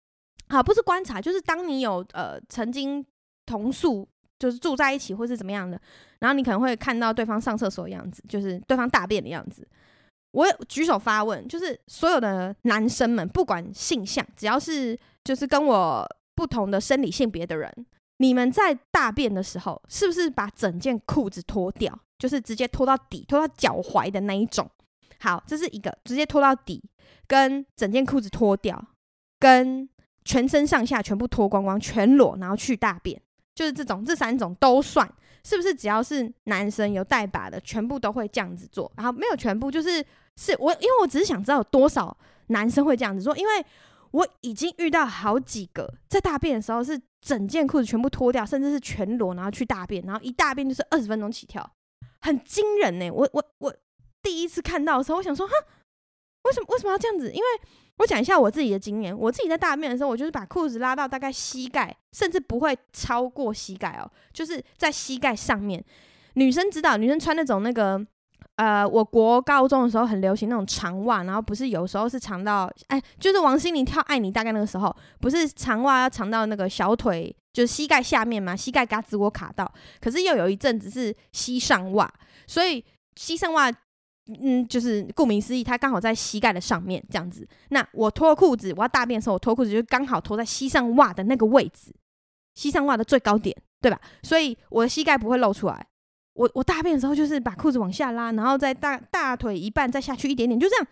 [0.49, 3.03] 好，不是观察，就是当你有呃曾经
[3.45, 5.79] 同宿，就是住在一起或是怎么样的，
[6.19, 9.67] 然后你可能会看到对方上厕所的样子，就是对方大便的样子。
[10.31, 17.71] 我举手发问，就是所有的男生们，不管性向，只要是就是跟我不同的生理性别的人。
[18.23, 24.65] 你们在大便的时候，是不是把整件裤子脱掉，就是直接脱到底，脱到脚踝的那一种？
[25.19, 26.81] 好，这是一个直接脱到底，
[27.27, 28.81] 跟整件裤子脱掉，
[29.37, 29.89] 跟
[30.23, 33.21] 全身上下全部脱光光，全裸，然后去大便，
[33.53, 35.05] 就是这种，这三种都算，
[35.43, 35.75] 是不是？
[35.75, 38.89] 只要是男生有带把的，全部都会这样子做。
[38.95, 40.01] 然后没有全部，就是
[40.37, 43.65] 是我，因为我只是想知道有多少男生会这样子做，因为
[44.11, 46.97] 我已经遇到好几个在大便的时候是。
[47.23, 51.67] 整件裤子全部脱掉，甚至是全裸，然后去大便，然后一大便就是二十分钟起跳，
[52.19, 53.09] 很惊人呢。
[53.09, 53.73] 我我我
[54.21, 55.53] 第一次看到的时候，我想说，哈，
[56.43, 57.31] 为什么为什么要这样子？
[57.31, 57.45] 因为
[57.97, 65.83] 我讲一下我自己的经验，我自己在大便的时候，我就是把裤子拉到大概膝盖，甚至不会超过膝盖哦，就是在膝盖上面。
[66.33, 68.05] 女生知道，女生穿那种那个。
[68.55, 82.11] 呃，我国高中的时候很流行那种长袜，然后不是有时候是长到，哎，就是王心凌跳《爱你》大概那个时候，不是长袜要长到那个小腿，就是膝盖下面嘛，膝盖嘎吱窝卡到，可是又有一阵子是膝上袜，
[82.45, 82.83] 所以
[83.15, 83.71] 膝上袜，
[84.27, 87.47] 嗯，就是顾名思义，它刚好在膝盖的上面这样子。
[87.69, 91.91] 那我脱裤子，我要大便的时候，我脱裤子就刚好脱在膝上袜的那个位置。
[92.53, 93.99] 膝上袜的最高点，对吧？
[94.21, 95.87] 所以我的膝盖不会露出来。
[96.33, 100.87] 我我大便的时候就是把裤子往下拉，然后再大大腿一半再下去一点点，就这样，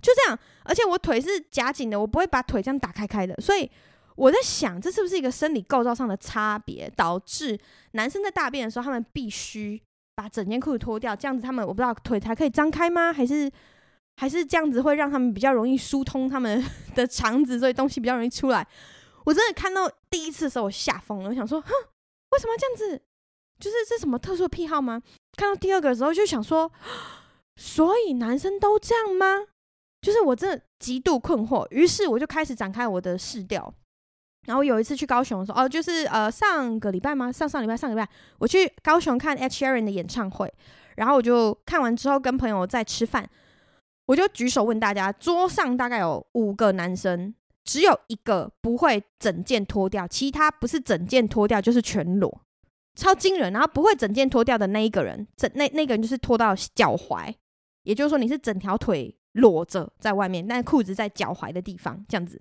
[0.00, 0.38] 就这样。
[0.64, 3.34] 而且我腿是夹紧的，我不会把腿这样打开开的。
[3.36, 3.70] 所以
[4.16, 7.58] 我在想，这是不是一个生理构造上的差别，导致
[7.92, 9.80] 男生在大便的时候，他们必须
[10.14, 13.12] 把整件裤子脱掉，这样子他们我不知道腿才可以张开吗？
[13.12, 13.50] 还是
[14.16, 16.64] 还是这样子会让他们比较容易疏通他们
[16.96, 18.66] 的肠子，所以东西比较容易出来？
[19.24, 21.68] 我真的看到第一次的时候，我吓疯了，我想说，哼，
[22.30, 23.02] 为什么要这样子？
[23.58, 25.00] 就是这什么特殊的癖好吗？
[25.36, 26.70] 看到第二个的时候就想说，
[27.56, 29.46] 所以男生都这样吗？
[30.02, 33.72] 就是我真的极度困惑，于是我就开始展开我的试调。
[34.46, 37.32] 然后有一次去高雄的时候，哦，就是呃上个礼拜吗？
[37.32, 40.52] 上上礼拜上礼拜我去高雄看 Ed Sheeran 的演唱会，
[40.94, 43.28] 然后我就看完之后跟朋友在吃饭，
[44.06, 52.40] 我就举手问大家，桌上大概有五个男生，只有一个不会整件脱掉，其他不是整件脱掉就是全裸。
[52.96, 57.32] 超惊人，然后不会整件脱掉的那一个人，整那那个人就是脱到脚踝，
[57.84, 62.40] 也就是说你是整条腿裸着在外面，但裤子在脚踝的地方这样子。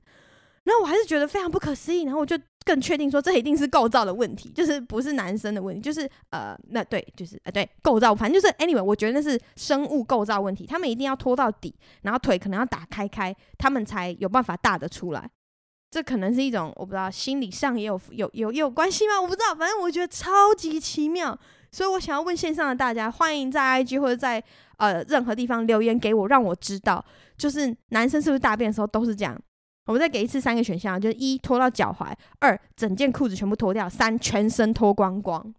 [0.64, 15.30] 然后我还是觉得非常不可思议，然后我就更确定说这一定是构造的问题，就是不是男生的问题，就是呃那对，就是呃对构造，反正就是 anyway，我觉得那是生物构造问题，他们一定要脱到底，然后腿可能要打开开，他们才有办法大得出来。
[15.96, 19.14] 这可能是一种我不知道，心理上也有有有有关系吗？
[19.22, 21.40] 我不知道，反正我觉得超级奇妙，
[21.72, 24.44] 所以我想要问线上的大家，欢迎在 IG 或者在
[24.76, 27.02] 呃任何地方留言给我，让我知道，
[27.38, 29.42] 就是男生是不是大便的时候都是这样？
[29.86, 35.56] 我们再给一次三个选项，就是一脱到脚踝，二整件裤子全部脱掉，三全身脱光光。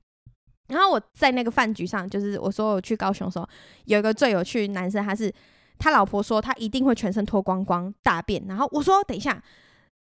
[0.69, 3.49] 然后我在那个饭局上，就是我说我去高雄的时候，
[3.87, 5.33] 有一个最有趣的男生，他是
[5.79, 9.43] 他老婆说他一定会全身脱光光大便，然后我说等一下。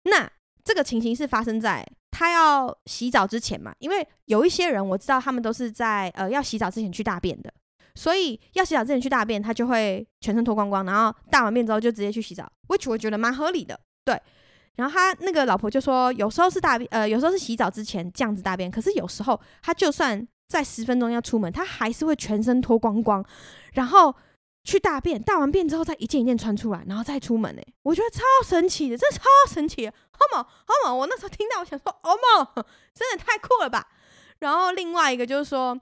[0.05, 0.31] 那
[0.63, 3.75] 这个情形是发生在他要洗澡之前嘛？
[3.79, 7.53] 因为有一些人我知道他们都是在呃要洗澡之前去大便的，
[7.95, 13.79] 所以要洗澡之前去大便，他就会全身脱光光，然后大完便之后就直接去洗澡，which 我觉得蛮合理的。
[14.05, 14.21] 对，
[14.77, 23.25] 然后他那个老婆就说，有时候是大便，呃，有时候是洗澡之前这样子大便，可是有时候他就算在十分钟要出门，他还是会全身脱光光，
[23.73, 24.15] 然后。
[24.65, 27.63] 去大便，大完便之后再一件一件穿出来，然后再出门呢。
[27.83, 30.95] 我觉得超神奇的，真的超神奇的，好嘛好嘛！
[30.95, 33.87] 我那时候听到，我想说，哦嘛，真的太酷了吧！
[34.39, 35.79] 然后另外一个就是说，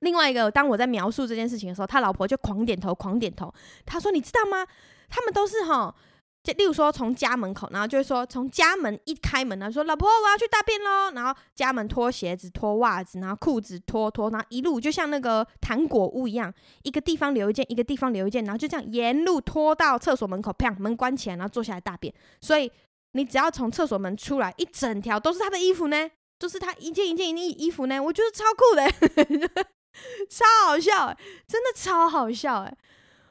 [0.00, 3.52] 另外一个，当我在描述这件事情的时候，他老婆就狂点头，狂点头。
[3.86, 4.66] 他说：“你知道吗？
[5.08, 5.94] 他们都是哈。”
[6.42, 11.10] 就例如说，从家门口，然后就会说，从家门一开门呢，说老婆，我要去大便喽。
[11.14, 16.50] 然后家门脱鞋子、脱袜子，然后裤子脱脱，然后一路就像那个糖果屋一样，
[16.82, 22.12] 一个地方留一件，一个地方留一件，然后就这样沿路拖到厕所门口，砰，门关起来，然后坐下来大便。
[22.40, 22.72] 所以
[23.12, 29.60] 你只要从厕所门出来，一整条都是他的衣服呢，就是他一件一件一件衣服呢，我觉得超酷的，
[30.30, 31.14] 超好笑，
[31.46, 32.74] 真的超好笑哎，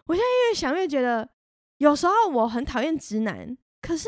[0.06, 1.28] 我现在越想越觉得。
[1.80, 4.08] 有时候我很讨厌直男，可是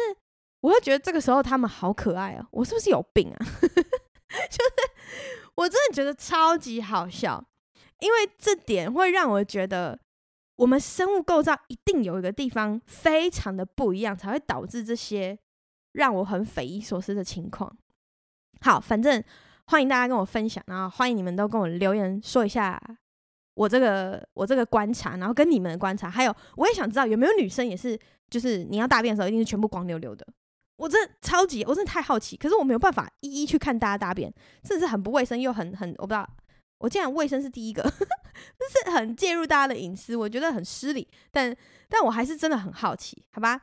[0.61, 2.45] 我会觉得这个时候他们好可爱哦。
[2.51, 3.37] 我是不是有病啊？
[4.49, 4.71] 就是
[5.55, 7.43] 我真的觉得超级好笑，
[7.99, 9.99] 因为这点会让我觉得
[10.57, 15.37] 我们生物构造一定有一个地方非常的不一样，才会导致这些
[15.93, 17.75] 让我很匪夷所思的情况。
[18.61, 19.23] 好，反正
[19.67, 22.81] 欢迎大家跟我分享，然后欢迎你们都跟我留言说一下。
[23.53, 30.25] 我这个我这个观察，然后跟你们的观察，还有我也想知道有没有女生也是，就是你要大便的时候一定是全部光溜溜的。
[30.77, 34.33] 我真的超级，我真的太好奇，可是我没有办法一一去看大家大便，
[34.63, 36.27] 真的是很不卫生又很很，我不知道，
[36.79, 41.07] 我竟然卫生是第一个，就是很介入大家的隐私，我觉得很失礼。
[41.29, 41.55] 但
[41.87, 43.61] 但我还是真的很好奇，好吧？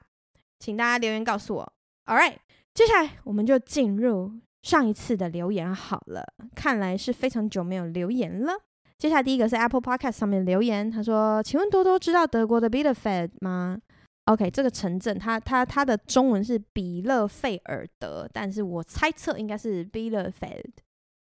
[0.60, 1.72] 请大家留言告诉我。
[2.04, 2.36] All right，
[2.72, 6.24] 接下来我们就进入上一次的留言好了，
[6.54, 8.52] 看来是非常久没有留言了。
[8.98, 13.78] 接下来第一个是 Apple Podcast 上面留言，他说：“请问多多知道德国的 Bielefeld 吗
[14.24, 20.72] ？”OK，这个城镇，它它它的中文是比勒费尔德，但是我猜测应该是 Bielefeld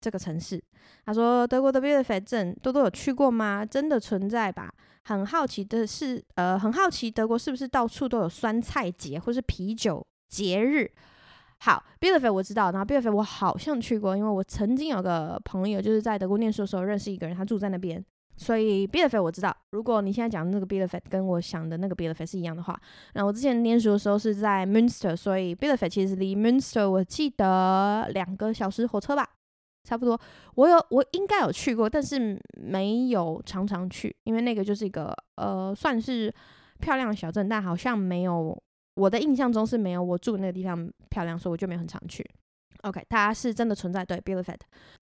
[0.03, 0.63] 这个城市。
[1.07, 3.65] 他说：“德国的 Bielefeld 镇，多多有去过吗？
[3.65, 4.71] 真的存在吧？
[5.05, 10.91] 很好奇的是，呃，很好奇德国是不是到处都有酸菜节或是啤酒节日？”
[11.65, 18.05] 好，Bielefeld 我知道，然后 Bielefeld 我好像去过，因为我曾经有个朋友就是在德国念书的时候认识一个人，他住在那边，
[18.37, 19.57] 所以 Bielefeld 我知道。
[19.71, 22.77] 如果你现在讲的那个 Bielefeld 跟我想的那个 Bielefeld 是一样的话，
[23.15, 29.25] 那我之前念书的时候是在 Münster，所以 Bielefeld 其实离 Münster 我记得两个小时火车吧，
[29.89, 30.21] 差不多。
[30.57, 36.35] 我有我应该有去过，但是没有常常去，因为那个就是一个呃算是
[36.81, 38.61] 漂亮的小镇，但好像没有。
[38.95, 42.25] 我的印象中是没有我住那个地方漂亮，所以我就没有很常去。
[42.83, 44.05] OK，它是真的存在。
[44.05, 44.59] 对，Bielefeld。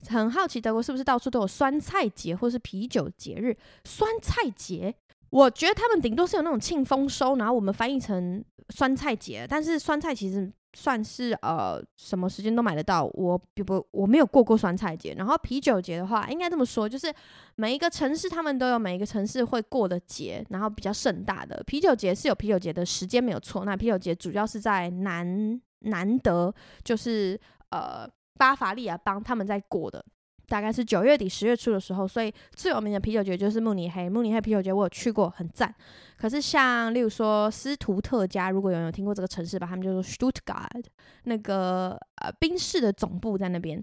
[0.09, 3.57] 很好奇德国是不是到处都有酸菜节或是啤酒节日？
[3.85, 4.95] 酸菜节，
[5.31, 9.47] 我觉得他们顶多是有那种庆丰收，然后我们翻译成酸菜节。
[9.49, 13.05] 但是酸菜其实算是呃什么时间都买得到。
[13.15, 15.15] 我不，我没有过过酸菜节。
[15.15, 17.13] 然后啤酒节的话，应该这么说，就是
[17.57, 23.65] 每一个城市他们都有每一个城市会过的节，然后比较盛大的啤酒节是有啤酒节的时间没有错。
[23.65, 26.55] 那啤酒节主要是在南南德，
[26.85, 27.41] 就是。
[27.73, 28.05] 呃，
[28.37, 30.05] 巴伐利亚邦他们在过的，
[30.51, 34.09] 大概是九月底十月初的时候，所以最有名的啤酒节就是慕尼黑。
[34.09, 35.73] 慕尼黑啤酒节我有去过，很赞。
[36.17, 40.85] 可是像例如说斯图特加，如果有人有听过这个城市吧，他们就说 Stuttgart，
[41.23, 43.81] 那个呃宾士的总部在那边，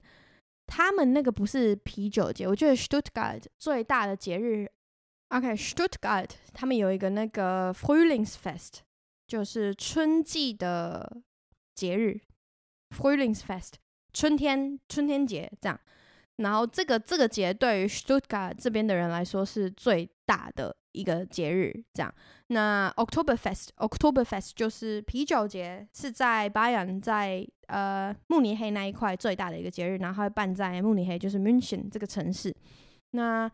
[0.66, 2.46] 他们那个不是啤酒节。
[2.46, 4.70] 我觉得 Stuttgart 最大的节日
[5.30, 8.80] ，OK，Stuttgart 他们有一个那个 Frühlingsfest，
[9.26, 11.22] 就是春季的
[11.74, 12.20] 节日。
[12.96, 13.74] Frühlingsfest，
[14.14, 15.78] 春天春天节这样，
[16.38, 22.14] 然后这个这个节对于 Stuttgart 这边的人来说是最大的一个节日，这样。
[22.48, 32.56] 那 Oktoberfest，Oktoberfest 就是啤酒节，是在 Bayern，在呃慕尼黑那一块最大的一个节日，然后会办在慕尼黑，就是 München 这个城市。
[33.12, 33.52] 那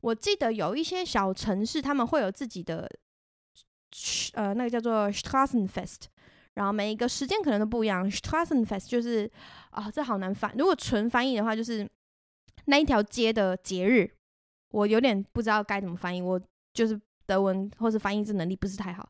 [0.00, 2.88] 我记得有一些小城市他们会有自己的，
[4.34, 6.06] 呃，那个叫做 Straßenfest。
[6.54, 8.10] 然后每一个时间可能都不一样。
[8.10, 9.30] Straßenfest 就是
[9.70, 10.52] 啊，这好难翻。
[10.58, 11.88] 如果纯翻译的话，就是
[12.66, 14.10] 那一条街的节日。
[14.70, 16.40] 我有点不知道该怎么翻译，我
[16.72, 19.06] 就是德文或是翻译这能力不是太好。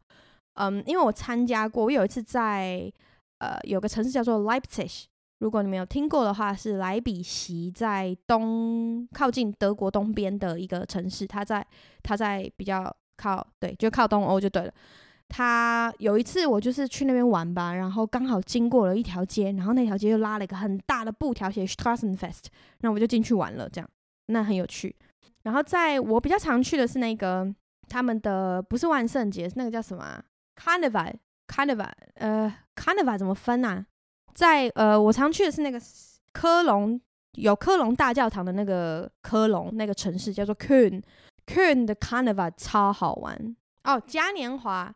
[0.55, 2.93] 嗯，因为我参加过，我有一次在
[3.39, 5.05] 呃有个城市叫做 Leipzig，
[5.39, 11.65] 如果你们有听过的话，是莱比锡在东靠近德国东边的一个城市，它在
[12.03, 14.75] 它在比较靠对，就靠东欧就对了。
[15.35, 22.45] 他有一次，我就是去那边玩吧，然后刚好经过了一条街，然后那条街就拉了一个很大的布条写 Straßenfest，
[22.81, 23.89] 那我就进去玩了，这样
[24.27, 24.95] 那很有趣。
[25.45, 27.51] 然后在我比较常去的是那个
[27.89, 30.23] 他们的不是万圣节，是那个叫什么
[30.63, 33.87] ？Carnival，Carnival，呃，Carnival 怎么分啊？
[34.35, 35.81] 在呃，我常去的是那个
[36.35, 37.01] 科隆，
[37.39, 41.03] 有科隆大教堂的那个科隆那个城市叫做 Kun
[41.47, 44.95] Kun 的 Carnival 超好玩哦，嘉年华。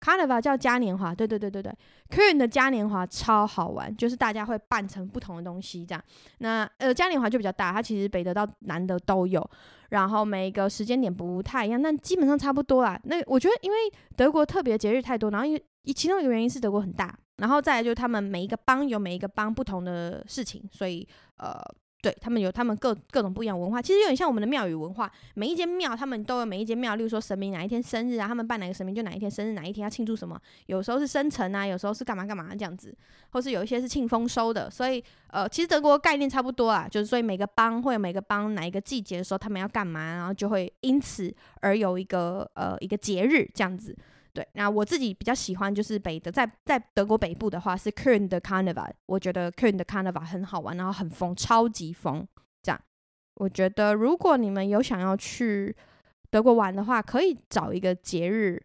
[0.00, 1.72] Carnival 叫嘉年华，对对对对对
[2.08, 6.02] ，Köln 的嘉年华超好玩，就是大家会扮成不同的东西这样。
[6.38, 9.44] 那呃嘉年华就比较大，它其实北德到南德都有，
[9.90, 13.00] 然后每一个时间点不太一样，但基本上差不多啦。
[13.04, 13.76] 那我觉得因为
[14.16, 15.60] 德国特别节日太多，然后因
[15.94, 21.06] 其中一个原因是德国很大，然后再来就是他们每一个邦有每一个邦不同的事情，所以
[21.38, 21.60] 呃。
[22.00, 25.10] 对，他们有他们各各种不一样文化，其实有点像我们的庙宇文化。
[25.34, 30.40] 每一间庙，他们都有每一间庙，例如说神明哪一天生日啊，他们办哪个神明就哪一天生日，哪一天要庆祝什么。
[30.66, 32.96] 有时候是生辰啊，有时候是干嘛干嘛这样子，
[33.30, 34.70] 或是有一些是庆丰收的。
[34.70, 43.96] 所以呃，其实德国概念差不多啊，就是所以每个邦会有每个邦哪一个季节的时候他们要干嘛，然后就会因此而有一个呃一个节日这样子。
[44.38, 52.24] 对，那我自己比较喜欢就是北德，在在德国北部的话是 Köln 的 Carnival，我觉得 Köln 的 Carnival 很好玩，然后很疯，超级疯。
[52.62, 52.80] 这样，
[53.34, 55.74] 我觉得如果你们有想要去
[56.30, 58.62] 德国玩的话，可以找一个节日。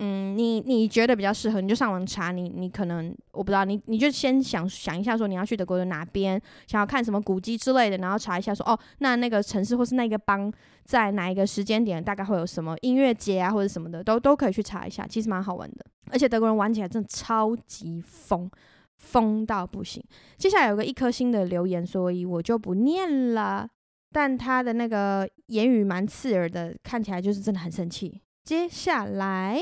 [0.00, 2.30] 嗯，你你觉得比较适合，你就上网查。
[2.30, 10.52] 你你可能我不知道，你你就先想想一下，说你要去德国的哪边，想要看什么古迹之类的，然后查一下说哦，那那个城市或是那个邦
[10.84, 15.84] 在哪一个时间点，大概会有什么音乐节啊或者什么的，都都可以去查一下，其实蛮好玩的。
[16.10, 18.48] 而且德国人玩起来真的超级疯，
[18.98, 20.00] 疯到不行。
[20.36, 23.68] 接下来有个一颗星的留言，所以我就不念了，
[24.12, 28.20] 但他的那个言语蛮刺耳的，看起来就是真的很生气。
[28.44, 29.60] 接下来。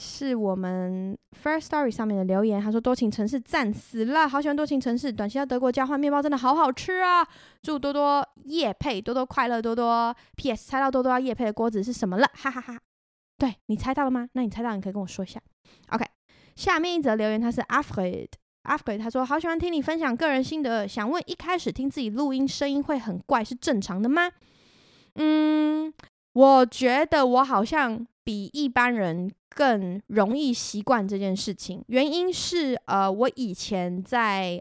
[0.00, 7.26] 是我们 First Story 上面的留言，他说多情城市赞死了，好喜欢多情城市，短期到德国交换面包真的好好吃啊！
[7.62, 12.28] 祝多多业配，多多快乐，多多 PS 猜到多多要业配的锅子是什么了？
[12.34, 12.80] 哈哈哈哈！
[13.38, 14.28] 对，你猜到了吗？
[14.32, 15.40] 那你猜到你可以跟我说一下。
[15.90, 16.04] OK，
[16.56, 24.30] 下面一则留言他是 Alfred，Alfred 他说好喜欢听你分享个人心得，想问一开始听自己录音声音会很怪是正常的吗？
[25.14, 25.94] 嗯，
[26.32, 29.30] 我觉得我好像比一般人。
[29.54, 34.60] 更容易习惯这件事情，原因是呃，我以前在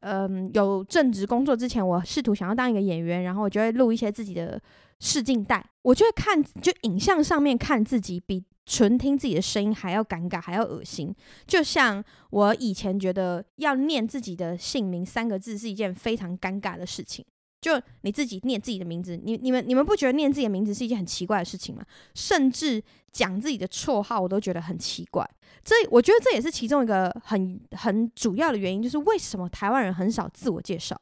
[0.00, 4.60] 嗯、有正职工作之前，我试图想要当一个演员，然后我就会录一些自己的
[5.00, 11.12] 试镜带，我就会看就影像上面看自己比纯听自己的声音还要尴尬，还要恶心。
[11.44, 17.24] 就像我以前觉得要念自己的姓名三个字是一件非常尴尬的事情，
[17.60, 21.84] 就你自己念自己的名字，你你们你们不觉得念自己的名字是一件很奇怪的事情吗？
[22.14, 22.82] 甚至
[23.12, 25.28] 讲自己的绰号，我都觉得很奇怪。
[25.64, 30.96] 这我觉得这也是其中一个很很主要的原因，就是为什么台湾人很少自我介绍。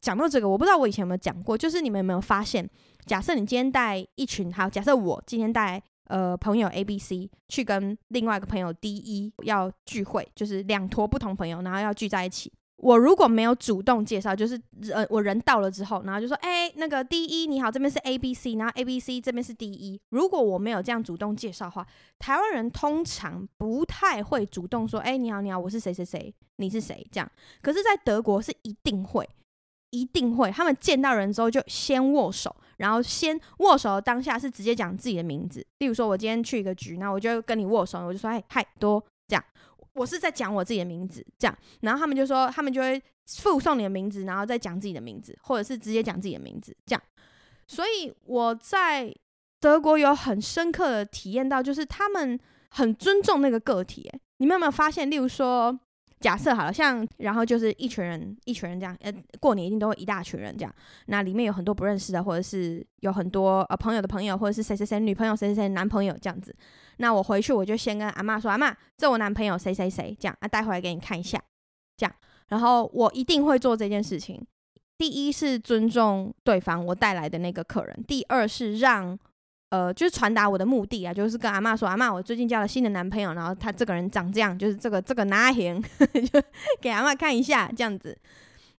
[0.00, 2.68] 讲到这个，我不知道我以前有没有讲过，就是你们有没有发现，
[3.04, 12.52] 假设你今天带一群，好，假设我今天带呃朋友 A、B、C 去跟另外一个朋友 D、E 要聚会，就是两坨不同朋友，然后要聚在一起。
[12.78, 14.60] 我如果没有主动介绍，就是
[14.92, 20.00] 呃我人到了之后，然后就说，哎，那个 D、一你好，这边是 A、B、C，然后 A、B、C 这边是 D、E。
[20.10, 21.86] 如果我没有这样主动介绍的话，
[22.18, 27.06] 台湾人通常不太会主动说，哎，你好，你好，我是谁谁谁，你是谁？
[27.10, 27.30] 这样。
[27.62, 29.28] 可是，在德国是一定会。
[29.90, 35.64] 一定会，他们见到人之后就先握手，然后先握手的当下是直接讲自己的名字。
[35.78, 39.02] 例如说，我今天去一个局，那我就跟你握手，我就说：“哎，嗨，多。”
[39.96, 41.26] 我是在讲我自己的名字。
[41.38, 46.76] 这样，然后他们就说，他们就会附送你的名字，然后再讲自己的名字，或者是直接讲自己的名字。
[46.86, 47.02] 这样，
[47.66, 49.12] 所以我在
[49.58, 52.38] 德国有很深刻的体验到，就是他们
[52.70, 54.08] 很尊重那个个体。
[54.12, 55.10] 哎，你们有没有发现？
[55.10, 55.80] 例如说。
[56.18, 60.74] 假设好了，像然后就是一群人，一群人这样，呃，过年一定都会一大群人这样，
[61.06, 66.54] 那里面有很多不认识的，或者是有很多呃朋友的朋友，或者是谁谁谁女朋友，谁谁谁男朋友这样子。
[66.96, 71.38] 那我回去我就先跟阿嬷说，阿嬷，这我男朋友谁谁谁这样，啊，带回来给你看一下，
[71.96, 72.14] 这样。
[72.48, 74.42] 然后我一定会做这件事情。
[74.96, 79.18] 第一是尊重对方我带来的那个客人，第二是让。
[79.70, 85.82] 呃，就是传达我的目的啊，就是跟阿嬷说，阿嬷，我最近交了新的男朋友，然后他这个人长这样，就是这个这个哪型，
[86.32, 86.42] 就
[86.80, 88.16] 给阿嬷看一下这样子。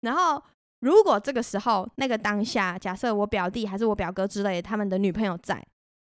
[0.02, 0.42] 然后
[0.80, 5.62] 如果这个时候那个当下，假设我表弟还是我表哥之类的，他们的女朋友在，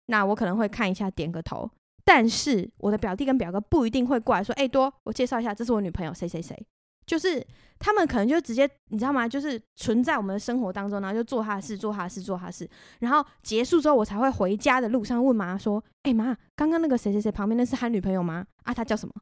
[0.07, 1.71] 那我可能会看一下，点个头。
[2.05, 6.61] 但是我的表弟跟表哥不一定会过来说，哎，多，我介绍一下，这是我女朋友，谁谁谁。
[7.07, 7.45] 就是
[7.79, 9.27] 他们可能就直接，你知道吗？
[9.29, 12.69] 就是存在我们的生活当中，然后就做他的事，做他的事，做他的事。
[13.01, 18.47] 然后结束之后，我才会回家的路上问妈说：“哎妈，刚刚那个谁谁谁旁边那是他女朋友吗？
[18.63, 19.13] 啊，他叫什么？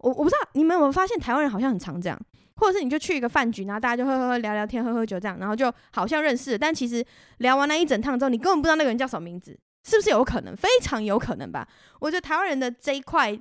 [0.00, 2.20] 我我不知道，你们有没有发现台湾人好像很常这样？
[2.56, 7.04] 或者是你就去一个饭局，然后大家就喝喝喝聊聊天，喝喝酒这样，然后就好像认识，但其实
[7.38, 10.54] 聊完了一整趟之后，你根本不知道那个人叫什么名字，是不是有可能？
[10.54, 11.66] 非常有可能吧？
[11.98, 13.36] 我觉得台湾人的这一块，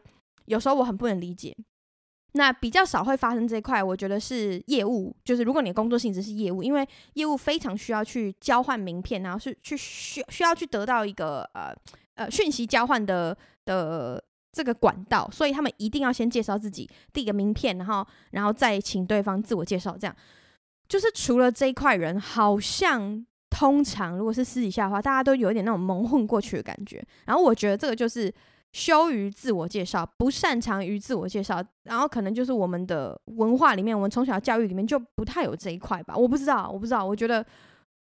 [0.45, 1.55] 有时候我很不能理解。”
[2.33, 11.75] 那比较少会发生这一块，我觉得是业务，就是如果你的工作性质是业务，因为业务非常需要去交换名片，然后是去需需要去得到一个呃
[12.15, 14.23] 呃讯息交换的的
[14.53, 20.15] 这个管道，所以他们一定要先介绍自己，递个名片，然后然后再请对方自我介绍，这样
[20.87, 28.33] 就是除了这一块人，好像通常如果是私底下的话，大家都有一点那种蒙混过去的感觉，然后我觉得这个就是。
[28.73, 36.15] 羞于自我介绍，不擅长于自我介绍，然后可能就是我们的文化里面，我们从小教育里面就不太有这一块吧。
[36.15, 37.45] 我不知道，我不知道，我觉得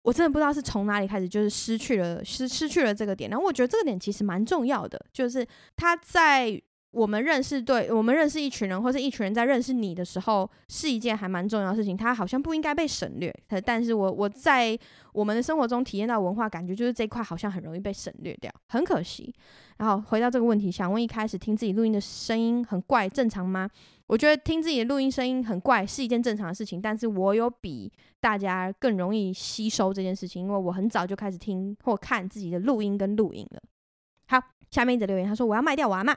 [0.01, 3.29] 我真的不知道是从哪里开始，就是失去了失失去了这个点。
[3.29, 5.45] 然后我觉得这个点其实蛮重要的，就是
[5.75, 6.61] 他在。
[6.91, 11.95] 我们认识，对，我们认识一群人，或者一群人在认识你的时候，是一件还蛮重要的事情。
[11.95, 13.33] 它好像不应该被省略。
[13.63, 14.77] 但是我我在
[15.11, 19.31] 我们的生活中体验到文化感觉，就是这一块好像很容易被省略掉，很可惜。
[19.77, 23.69] 然后回到这个问题，想问一开始听自己录音的声音很怪，正常吗？
[24.07, 33.61] 我觉得听自己的录音声音很怪是一件正常的事情，但是我有比大家更容易吸收这件事情，因为我很早就开始听或看自己的录音跟录影了。
[34.29, 36.15] 好，下面一则留言，他说我要卖掉我阿嬷。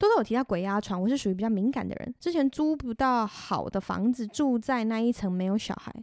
[0.00, 2.14] 多多有提到鬼压床，我是属于比较敏感的人。
[2.18, 5.94] 之前租不到好的房子，住在那一层没有小孩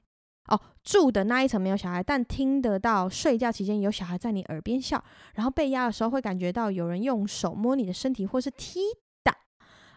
[0.49, 8.81] 哦，住的那一层没有小孩，但听得到睡觉期间有小孩在你耳边笑，然后被压的时候会感觉到有人用手摸你的身体或是踢
[9.23, 9.35] 打。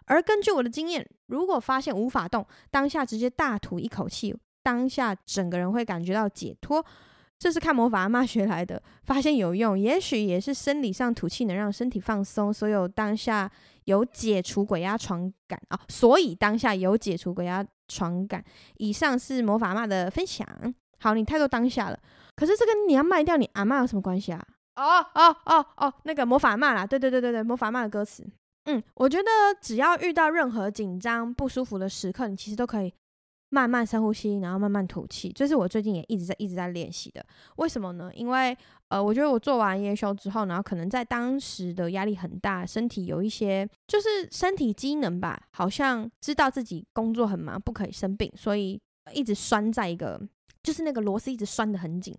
[0.07, 6.83] 而根据我的经验，如果发现无法动，当下直接大吐一口气，当下整个人会感觉到解脱。
[7.39, 13.51] 这是看魔法阿妈学来的，发现有用，也许也是生理上吐气能让身体放松，所有当下
[13.85, 18.45] 有解除鬼压床感啊、所以当下有解除鬼压床感。
[18.77, 20.47] 以上是魔法阿嬷的分享。
[20.99, 21.99] 好，你太多当下了，
[22.37, 24.45] 可是这跟你要卖掉你阿嬷有什么关系啊？
[24.77, 28.27] 哦哦哦哦，那个魔法阿嬷啦，对对对对对，魔法阿嬷的歌词。
[28.67, 32.93] 嗯，我觉得只要遇到任何紧张不舒服的时刻，你其实都可以。
[33.51, 37.25] 慢慢深呼吸，然后慢慢吐气，这是我最近也一直在一直在练习的。
[37.57, 38.11] 为什么呢？
[38.15, 38.57] 因为
[38.89, 48.81] 呃，我觉得我做完夜修之后，然后可能在当时的压力很大，身体有一些就是身体机能吧，好像知道自己工作很忙，不可以生病，所以
[49.13, 50.21] 一直拴在一个
[50.63, 52.15] 就是那个螺丝一直拴得很紧，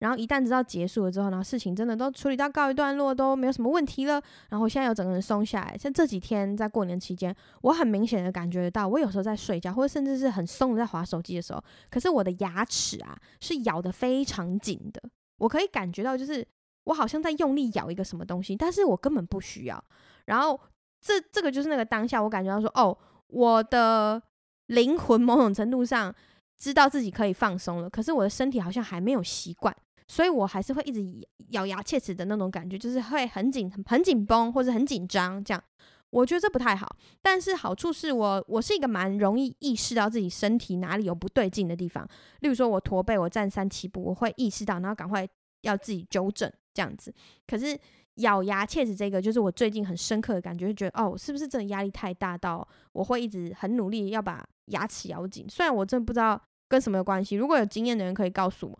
[0.00, 4.20] 然后一旦知道结束了之后，呢事情真的都处理到告一段落，都没有什么问题了，
[4.50, 5.78] 然后我现在又整个人松下来。
[5.78, 15.02] 像这几天在过年期间，我很明显的感觉得到，我有时候在睡觉，或者甚至是很松的在滑手机的时候，可是我的牙齿啊是咬得非常紧的，
[15.38, 16.46] 我可以感觉到，就是
[16.84, 19.84] 我好像在用力咬一个什么东西，但是我根本不需要。
[20.26, 20.60] 然后
[21.00, 24.22] 这这个就是那个当下，我感觉到说，哦，我的
[24.66, 26.14] 灵魂某种程度上。
[26.58, 29.74] 知道自己可以放松了，可是我的身体好像还没有习惯，
[30.08, 31.04] 所以我还是会一直
[31.50, 35.62] 咬牙切齿的那种感觉，就是会很紧、很紧绷或者很紧张这样。
[36.10, 42.08] 我觉得这不太好，但是好处是我我是一个蛮容易意识到自己身体哪里有不对劲的地方，
[42.40, 45.28] 例如说我驼背，我站三七步，我会意识到，然后赶快
[45.62, 47.12] 要自己纠正这样子。
[47.46, 47.78] 可是
[48.16, 54.44] 咬牙切齿这个，就是我最近很深刻的感觉，就觉得哦，是不是真的压力太大到我会一直很努力要把。
[54.70, 56.36] 牙齿咬紧，虽然我真不知道
[56.66, 58.76] 跟什么有关系，如果有经验的人可以告诉我。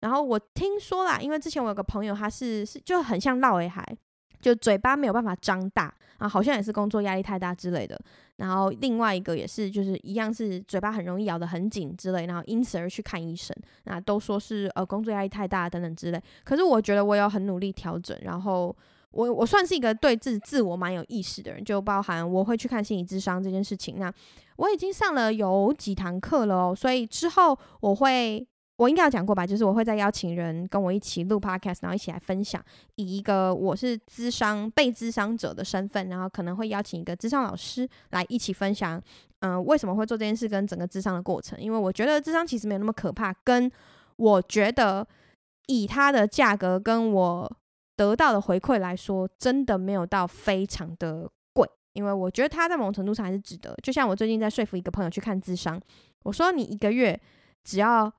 [0.00, 3.82] 然后我听说啦，因为之前我有个朋友，他是是就很像落的孩，
[4.42, 7.98] 就嘴巴没有办法张大啊，好像也是工作压力太大之类的。
[8.36, 16.22] 然后另外一个也是，就是一样是嘴巴很容易咬得很紧之类，然后因此而去看医生，那都说是呃工作压力太大等等之类。
[16.44, 18.76] 可是我觉得我有很努力调整，然后。
[19.14, 23.96] 我我算是一个对自自我蛮有意识的人，就包含我会去看心理智商这件事情。
[23.98, 24.10] 那
[24.56, 28.48] 我已经上了有几堂课了哦，所以之后我会，
[28.82, 32.60] 我应该有讲过吧，就是我会再邀请人跟我一起录 podcast，然后一起来分享，
[32.96, 39.00] 以一个我是咨商被咨商者的身份，然后可能会邀请一个咨商老师来一起分享，
[39.40, 41.60] 嗯、为什么会做这件事跟整个咨商的过程。
[41.60, 43.70] 因为我觉得咨商其实没有那么可怕，跟
[44.16, 45.06] 我觉得
[45.68, 47.56] 以它的价格跟我。
[47.94, 53.76] 得到的回馈来说，真的没有到非常的贵，因为我觉得他在某种程度上还是值得。
[53.82, 55.80] 就像我最近在说服一个朋友去看智商，
[56.24, 57.20] 我说你一个月
[57.62, 58.12] 只要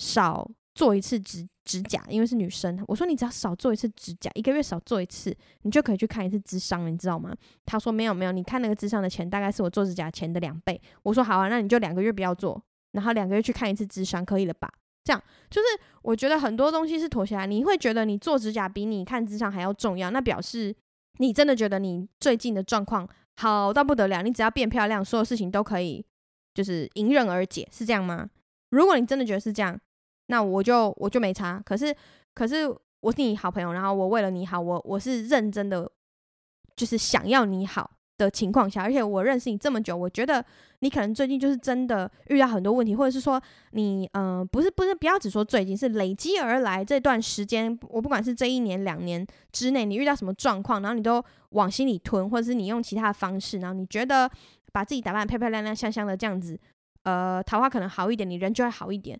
[0.00, 7.36] 少做一次指指甲，因为是女生，我说你只要少做一次指甲，一个月少做一次，你就可以去看一次智商，你知道吗？
[7.66, 10.80] 他说没有没有，你看那个智商的钱大概是我做指甲钱的两倍。
[11.02, 12.60] 我说好啊，那你就两个月不要做，
[12.92, 14.72] 然后两个月去看一次智商，可以了吧？
[15.04, 15.66] 这样就是
[16.02, 20.74] 我觉得很多东西是妥协，你会觉得你做指甲比你看智商还要重要，那表示
[21.18, 26.04] 你真的觉得你最近的状况好到不得了，你只要变漂亮，所有事情都可以
[26.54, 28.28] 就是迎刃而解，是这样吗？
[28.70, 29.78] 如果你真的觉得是这样，
[30.30, 31.60] 那我就我就没差。
[31.66, 31.94] 可是
[32.34, 32.66] 可是
[33.00, 35.90] 我是你好朋友，然后我为了你好，我我是认真的，
[36.74, 37.90] 就是想要你好。
[38.20, 40.44] 的情况下，而且我认识你这么久，我觉得
[40.80, 54.30] 你可能最近就是真的遇到很多问题，或者是说你嗯、不是不是，不要只说最近，是累积而来这段时间，我不管是这一年两年之内，你遇到什么状况，然后你都往心里吞，或者是你用其他的方式，然后你觉得
[54.70, 56.60] 把自己打扮漂漂亮亮、香香的这样子，
[57.04, 59.18] 呃，桃花可能好一点，你人就会好一点，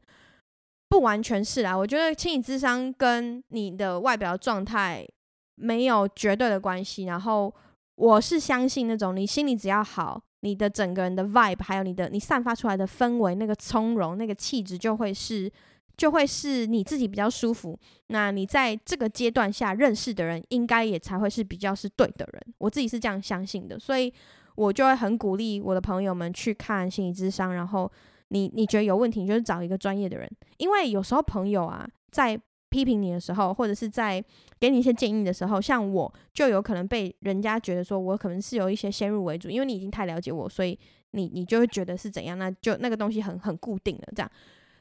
[0.90, 1.74] 不完全是啦。
[1.74, 5.08] 我觉得心理智商跟你的外表状态
[5.54, 7.54] 没有绝对的关系，然后。
[7.96, 15.52] 我是相信那种你心里只要好，你的整个人的 vibe，还有你的你散发出来的氛围，那个从容，那个气质就会是，
[15.98, 17.78] 就会是你自己比较舒服。
[18.06, 22.54] 那你在这个阶段下认识的人，应该也才会是比较是对的人。
[22.56, 24.10] 我自己是这样相信的，所以
[24.54, 27.52] 我就会很鼓励我的朋友们去看心理智商。
[27.52, 27.92] 然后
[28.30, 32.40] 你你觉得有问题，你就是找一个专业的人，因为有时候朋友啊在。
[32.72, 34.24] 批评你的时候，或者是在
[34.60, 40.78] 给你一些建议的时候，像我就有可能被人家觉得说我可能是有一些先入为主，因为你已经太了解我，所以
[41.10, 44.30] 你你就会觉得是怎样，那就那个东西很很固定了这样。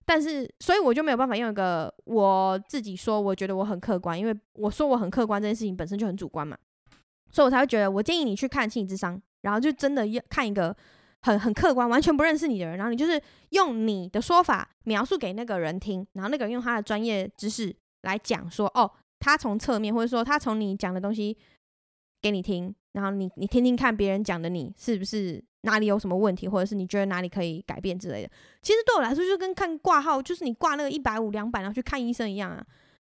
[0.05, 6.55] 但是，所以我就没有办法用一个我自己说，我觉得我很客观，因为我说我很客观这件事情本身就很主观嘛，
[7.31, 10.77] 所以我才会觉得我建议你去看心理智商，然后就真的要看一个。
[11.21, 18.89] 很很客观，完全不认识你的人，然后你就是用你的说法描述给那个人听，然后那个人用他的专业知识来讲说，哦，
[19.19, 21.37] 他从侧面或者说他从你讲的东西
[22.21, 28.31] 给你听，然后你你听听看别人讲的你是不是哪里有什么问题，或者是你觉得哪里可以改变之类的。
[28.61, 32.65] 其实对我来说，就跟看挂号，就是你挂那个一百五两百，然后去看医生一样啊，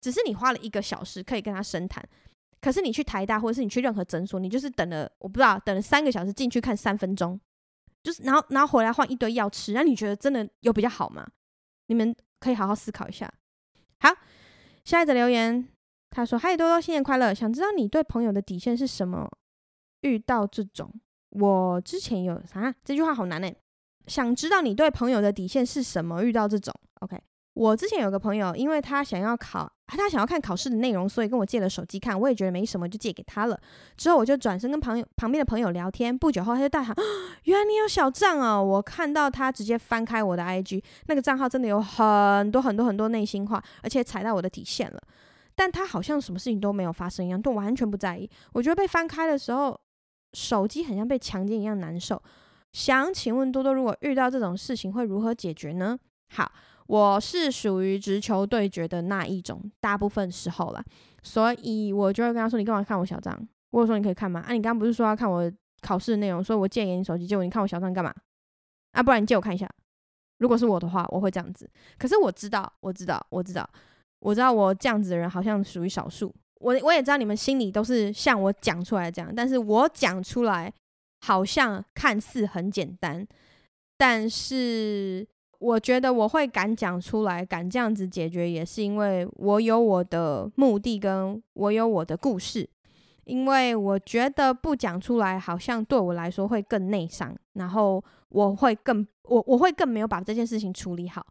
[0.00, 2.02] 只是你花了一个小时可以跟他深谈，
[2.62, 7.38] 可是你去台大或者是你去任何诊所，你就是等了我不知道等了三个小时进去看三分钟。
[8.02, 11.26] 就是，然后，然后回来换一堆药吃，那你觉得真的有比较好吗？
[11.86, 13.30] 你们可以好好思考一下。
[13.98, 14.10] 好，
[14.84, 15.68] 下一则留言，
[16.10, 17.34] 他说：“嗨，多多，新年快乐！
[17.34, 19.28] 想知道你对朋友的底线是什么？
[20.00, 20.90] 遇到这种，
[21.30, 22.74] 我之前有啥？
[22.84, 23.52] 这句话好难呢。
[24.06, 26.24] 想知道你对朋友的底线是什么？
[26.24, 27.20] 遇到这种，OK。
[27.52, 32.18] 我之前有个朋友，因为他想要考他想要看考试的内容，所以跟我借了手机看。
[32.18, 33.58] 我也觉得没什么，就借给他了。
[33.96, 36.16] 之后我就转身跟朋友旁边的朋友聊天。
[36.16, 36.94] 不久后，他就大喊
[37.44, 45.00] ：“原来你有小账啊！”我看到他直接翻开我的 IG，那个账号真的有很多很多很多内心话，而且踩到我的底线了。
[45.54, 48.28] 但他好像什么事情都没有发生一样，都完全不在意。
[48.52, 49.78] 我觉得被翻开的时候，
[50.32, 52.22] 手机很像被强奸一样难受。
[52.72, 55.98] 想请问多多，如果遇到这种事情会如何解决呢？
[56.34, 56.50] 好。
[56.90, 60.84] 我是属于直球对决的那一种，大部分时候啦，
[61.22, 65.48] 所以我就会跟他说：“你干嘛看我小账？”我说：“你可以看吗？”啊，你刚刚不是说要看我
[65.82, 68.12] 考试的内容，所以我借给你手机，结果你看我小账干嘛？
[68.90, 69.70] 啊，不然你借我看一下。
[70.38, 71.70] 如果是我的话，我会这样子。
[71.96, 73.70] 可是我知道，我知道，我知道，
[74.18, 76.34] 我知道我这样子的人好像属于少数。
[76.56, 80.74] 我我也知道你们心里都是像我讲出来这样，但是我讲出来
[81.20, 83.24] 好像看似很简单，
[83.96, 85.24] 但是。
[85.60, 92.68] 我觉得我会敢讲出来，敢这样子解决，也是因为我有我的目的，跟我有我的故事。
[93.24, 101.24] 因为我觉得不讲出来，好像对我来说会更内伤，然后我会更我我会更没有把这件事情处理好。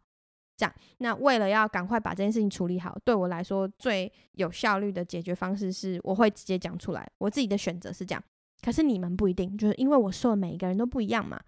[0.56, 7.10] 这样，那为了要赶快把这件事情处理好，对我来说最有效率的解决方式是，我会直接讲出来。
[7.18, 8.24] 我自己的选择是这样，
[8.62, 11.40] 可是你们不一定，就是因为我说的每一个人都不一样嘛。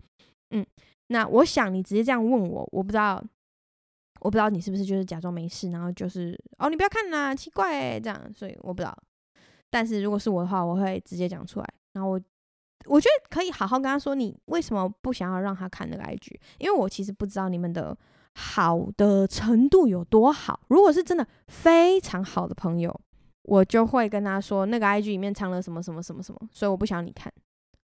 [0.49, 0.65] 嗯。
[1.12, 3.22] 那我想你直接这样问我，我不知道，
[4.22, 8.97] 我不知道你是不是就是假装没事，然后就是哦，你不要看啦，奇怪这样，所以我不知道。
[9.70, 11.68] 但是如果是我的话，我会直接讲出来。
[11.93, 12.22] 然后我
[12.86, 16.34] 我觉得可以好好跟他说，你为什么不想要让他看那个 IG？
[16.59, 17.97] 因为我其实不知道你们的
[18.36, 20.62] 好的程度有多好。
[20.70, 22.97] 如果是真的非常好的朋友，
[23.43, 27.32] 我就会跟他说那个 IG 里面藏了什么什么什么什么，所以我不想你看。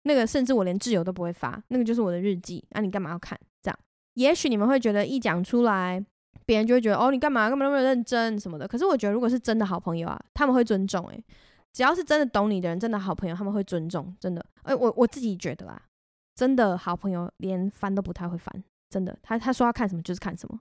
[0.09, 2.65] 那个甚至我连挚友都不会发，那个就是我的日记。
[2.71, 3.39] 那、啊、你干嘛要看？
[3.63, 3.79] 这样，
[4.15, 6.03] 也许你们会觉得一讲出来，
[6.47, 8.67] 别人就会觉得哦，你干嘛干嘛那么认真什么的。
[8.67, 11.07] 可是我觉得，如果是真的好朋友啊，他们会尊重。
[11.09, 11.25] 诶，
[11.75, 14.17] 只要是真的懂你的人，真的好朋友，他们会尊重。
[14.19, 15.81] 真的，诶，我我自己觉得啦，
[16.35, 18.65] 真的好朋友连翻都不太会翻。
[18.89, 20.59] 真的，他他说要看什么就是看什么。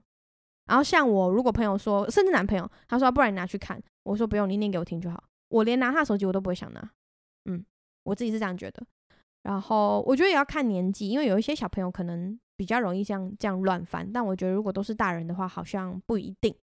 [0.66, 5.24] 然后像我，如果朋友说，甚至男朋友，他说不然你拿去看，我说不用，你念给我听就好。
[5.48, 6.90] 我连拿他手机我都不会想拿。
[7.46, 7.64] 嗯，
[8.02, 8.86] 我自己是这样觉得。
[9.42, 16.54] 然后我觉得也要看年纪，因为有一些小朋友可能比较容易这样这样乱翻，但我觉得如果都是大人的话，好像不一定。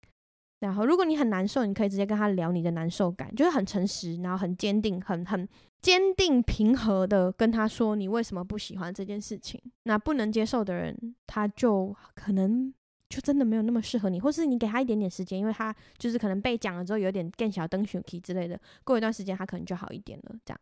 [0.61, 5.47] 然后如果你很难受，你可以直接跟他聊你的难受感，就是很诚实，然后很坚定，很很
[5.83, 9.61] 坚定平和的跟他说你为什么不喜欢这件事情。
[9.83, 12.73] 那不能接受的人，他就可能
[13.11, 20.35] 就真的没有那么适合你，或是你给他一点点时间，因为他就是可能被讲了之后有点更小灯熊皮之类的，过一段时间他可能就好一点了。
[20.47, 20.61] 这样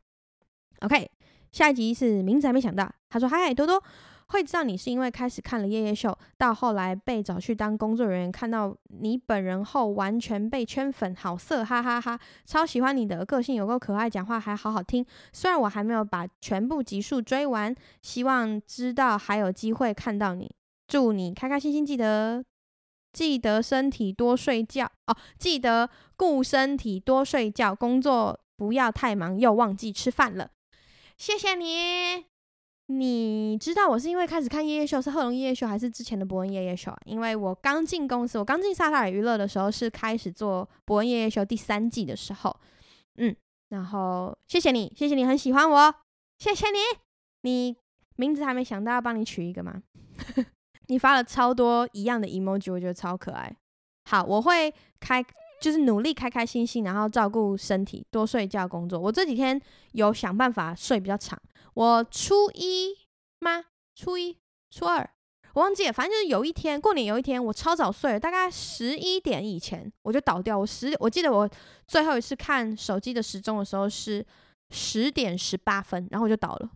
[0.81, 1.09] ，OK。
[1.53, 3.83] 下一集是名字还没想到，他说：“嗨，多多，
[4.29, 12.21] 会知道你是因为开始看了夜夜秀，到后来被找去当工作人员，看到你本人后完全被圈粉，好色，哈哈哈，哈！
[12.47, 15.05] 超喜欢你的个性，有够可爱，讲话还好好听。
[15.31, 20.51] 虽然我还没有把全部集数追完，希望知道还有机会看到你。
[20.89, 22.43] 祝你开开心心，记得
[23.13, 30.49] 记得身体多睡觉哦，记得顾身体多睡觉，工作不要太忙，又忘记吃饭了。”
[31.23, 32.27] 谢谢你，
[32.87, 36.99] 你知道我是因为开始看夜夜秀，是贺龙夜夜秀还是之前的博恩夜夜秀啊？
[37.05, 42.57] 因为我刚进公司，我刚进萨塔尔娱乐的时候是开始做博恩夜夜秀第三季的时候，
[43.19, 43.37] 嗯，
[43.69, 45.95] 然后谢谢你，谢谢你很喜欢我，
[46.39, 46.79] 谢谢你，
[47.43, 47.77] 你
[48.17, 49.81] 名字还没想到要帮你取一个吗？
[50.89, 53.57] 你发了超多一样的 emoji，我觉得超可爱。
[54.11, 55.25] 好，我会开。
[55.63, 58.99] 就是努力开开心心，然后照顾身体，多睡觉，工作。
[58.99, 59.59] 我这几天
[59.93, 61.41] 有想办法睡比较长。
[61.75, 62.99] 我初一
[63.39, 63.67] 吗？
[63.95, 64.37] 初一、
[64.73, 65.09] 初二，
[65.55, 65.93] 我忘记了。
[65.93, 70.59] 反正就是有一天过年，有一天我超早睡了，大概十一点以前我就倒掉。
[70.59, 71.49] 我十，我记得我
[71.87, 74.27] 最后一次看手机的时钟的时候是
[74.71, 76.71] 十点十八分，然后我就倒了，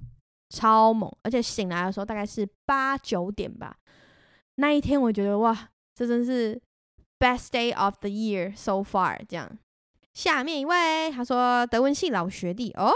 [0.51, 1.13] 超猛。
[1.25, 3.77] 而且醒来的时候大概是八九点吧。
[4.55, 6.63] 那一天我觉得哇，这真是。
[7.19, 9.59] Best day of the year so far，这样。
[10.13, 12.93] 下面一位，他说德文系老学弟哦。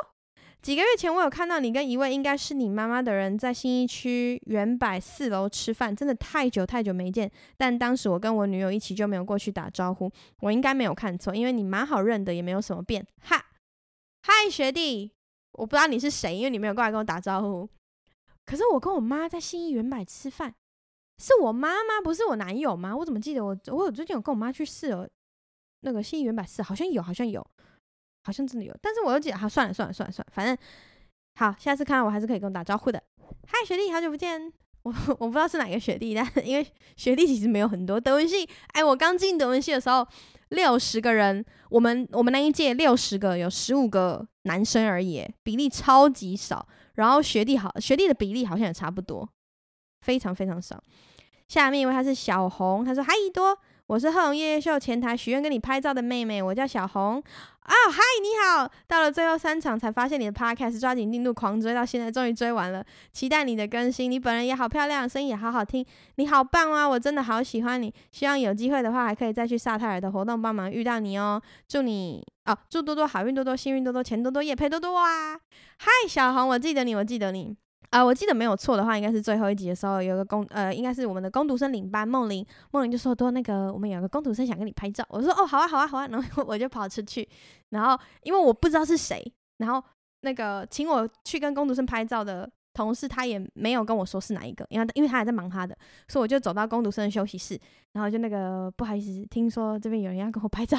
[0.61, 7.31] 几个月前我有看到你跟一位应该是你妈妈的人在信义区原百四楼吃饭，真的太久太久没见。
[7.57, 13.07] 但当时我跟我女友一起就没有过去打招呼，我应该没有看错，因为你蛮好认的，也没有什么变。
[13.23, 13.43] 哈，
[14.23, 15.13] 嗨学弟，
[15.53, 17.67] 我不知道你是谁，因为你没有过来跟我打招呼。
[18.45, 20.55] 可是我跟我妈在信义远百吃饭。
[21.21, 22.97] 是我妈妈，不是我男友吗？
[22.97, 25.07] 我怎么记得我我有最近有跟我妈去试了
[25.83, 27.47] 那个信义远百四，好像有，好像有，
[28.25, 28.75] 好像真的有。
[28.81, 30.57] 但是我又记得，好，算了算了算了算了，反正
[31.39, 33.03] 好，下次看到我还是可以跟我打招呼的。
[33.47, 34.51] 嗨，学弟，好久不见。
[34.83, 36.67] 我我不知道是哪个学弟，但因为
[36.97, 38.01] 学弟其实没有很多。
[38.01, 40.07] 德文系，哎，我刚进德文系的时候，
[40.49, 46.67] 六十个人，我们我们那一届六十个，有十五个男生而已，比例超级少。
[46.95, 49.29] 然后学弟好，学弟的比例好像也差不多，
[50.01, 50.83] 非常非常少。
[51.51, 57.17] 下面一位他是小红，他说：“嗨，多。”我是贺龙夜夜秀前台许愿跟你拍照的妹妹，我叫小红。
[57.17, 58.71] 啊，嗨，你好！
[58.87, 64.09] 到了最后三场才发现你的 podcast，抓紧进度狂追，到现在终于追完了，期待你的更新。
[64.09, 65.85] 你本人也好漂亮，声音也好好听，
[66.15, 66.89] 你好棒啊！
[66.89, 71.43] 我真的好喜欢你，希望有机会的话还可以再去萨泰尔的活动帮忙遇到你哦。
[71.67, 75.35] 祝你哦，祝多多好运多多，幸运多多，钱多多，业配多多啊！
[75.79, 77.57] 嗨，小红，我记得你，我记得你。
[77.89, 85.05] 啊、我记得没有错的话，应该是最后一集的时候，有个工呃，应该是我们的工读生领班梦玲，梦玲就说多那个，我们有个工读生想跟你拍照。
[85.09, 87.29] 我说哦，好啊，好啊，好啊， 然后我就跑出去，
[87.71, 89.21] 然后因为我不知道是谁，
[89.57, 89.83] 然后
[90.21, 95.77] 那个请我去跟工读生拍照的同事，他也没有跟我说是哪一个，因为因为他还在忙他的，
[96.07, 97.59] 所以我就走到工读生的休息室，
[97.95, 100.79] 然后就那个不好意思，听说这边有人要跟我拍照。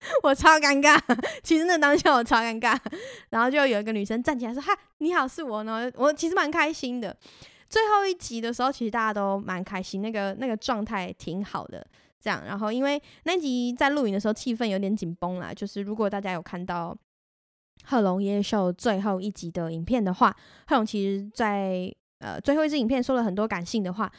[0.22, 0.98] 我超尴尬，
[1.42, 2.78] 其实那当下我超尴尬，
[3.28, 7.14] 然后就有一个女生站起来说：“哈，你好，是我呢。”我其实蛮开心的。
[7.68, 11.86] 最后一集的时候，其实大家都蛮开心，那个那个状态挺好的。
[12.18, 16.96] 这样，然后因为那集在录影的时候气氛有点紧绷啦，就是如果大家有看到
[17.84, 20.34] 贺珑夜夜秀最后一集的影片的话，
[20.66, 24.10] 贺龙其实在呃最后一支影片说了很多感性的话。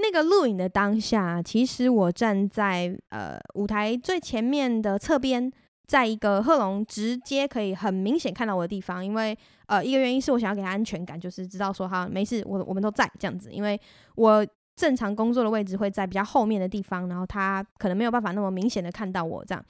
[0.00, 5.50] 那个录影的当下，其实我站在呃舞台最前面的侧边，
[5.86, 9.36] 在一个贺龙直接可以很明显看到我的地方，因为
[9.66, 13.80] 呃一个原因是我想要给他安全感，就是知道说哈没事，我我们都在这样子，因为
[14.14, 14.46] 我
[14.76, 19.64] 正常工作的位置会在比较后面的地方，然后他可能没有办法那么明显的看到我这样，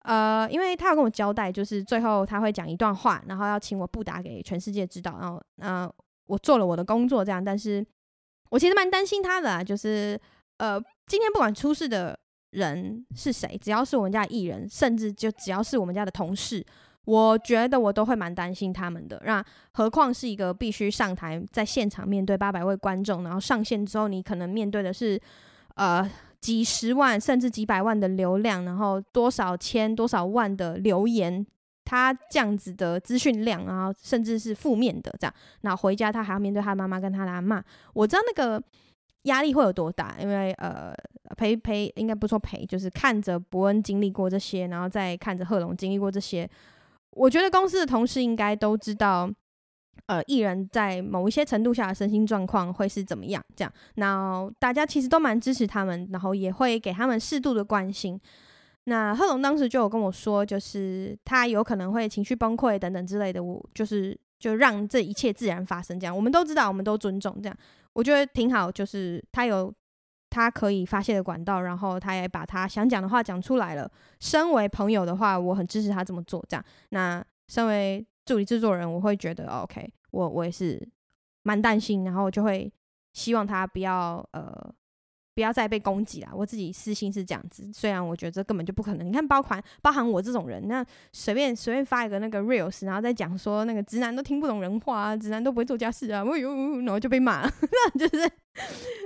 [0.00, 5.90] 呃，因为他要跟我交代，就是最后他会讲一段话，然后要请我布达给全世界知道，然后呃
[6.26, 7.84] 我做了我的工作这样，但是。
[8.52, 10.20] 我其实蛮担心他的啊，就是
[10.58, 12.16] 呃，今天不管出事的
[12.50, 16.62] 人是谁，只要是我们家的艺人，甚至就只要是我们家的同事，
[17.06, 19.20] 我觉得我都会蛮担心他们的。
[19.24, 19.42] 那
[19.72, 25.18] 何况是一个必须上台在现场面对八百位观众，然后上线之后，你可能面对的是
[25.76, 26.06] 呃
[26.38, 31.46] 几十万甚至几百万的流量，然后多少千多少万的留言。
[31.92, 37.62] 他这样子的资讯量，啊甚至是负面的这样，那回家他还要面对他妈妈跟他的阿嬷，
[37.92, 38.62] 我知道那个
[39.24, 40.94] 压力会有多大，因为呃
[41.36, 46.48] 陪陪应该不说陪，就是看着伯恩经历过这些，然后再看着贺龙经历过这些，
[47.10, 49.30] 我觉得公司的同事应该都知道，
[50.06, 58.18] 呃艺人在某一些程度下的身心状况会是怎么样，这样，那大家其实都蛮支持他们，然后也会给他们适度的关心。
[58.84, 67.56] 那贺龙当时就有跟我说，就是他有可能会情绪崩溃等等之类的，我就是就让这一切自然发生，这样我们都知道，我们都尊重，这样
[67.92, 68.72] 我觉得挺好。
[68.72, 69.72] 就是他有
[70.30, 73.88] 他可以发泄的管道，然后他也把他想讲的话讲出来了。
[74.18, 76.64] 身为朋友的话，我很支持他这么做，这样。
[76.88, 80.84] 那身为助理制作人，我会觉得 OK，我我也是
[81.44, 82.72] 蛮担心，然后就会
[83.12, 84.74] 希望他不要呃。
[85.34, 87.66] 不要再被攻击了，我自己私心是这样子。
[87.72, 89.06] 虽然我觉得这根本就不可能。
[89.06, 97.42] 你看，包含包含我这种人，那随便随便发一个那个 reels，然后再讲说那个直男都听不懂人话啊，直男都不会做家事啊，哎呦，然后就被骂。
[97.48, 98.30] 那就是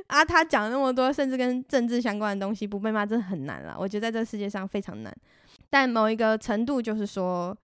[0.09, 3.77] 啊，他讲那么多，甚至跟政治相关的东西，不被骂真的很难了。
[3.79, 5.17] 我觉得在这个世界上非常难。
[5.71, 7.57] 但某一个程度，就是说，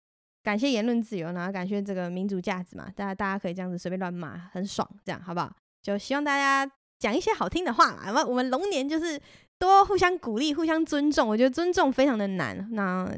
[0.45, 5.53] 感谢言论自由，然后感谢这个民主价值嘛，大家大家可以这样子随便乱骂，很爽，这样好不好？
[5.83, 6.71] 就希望大家。
[7.03, 9.21] 讲一些好听的话嘛，我我们龙年就是
[9.59, 11.27] 多互相鼓励、互相尊重。
[11.27, 13.13] 我觉得尊重非常的难，那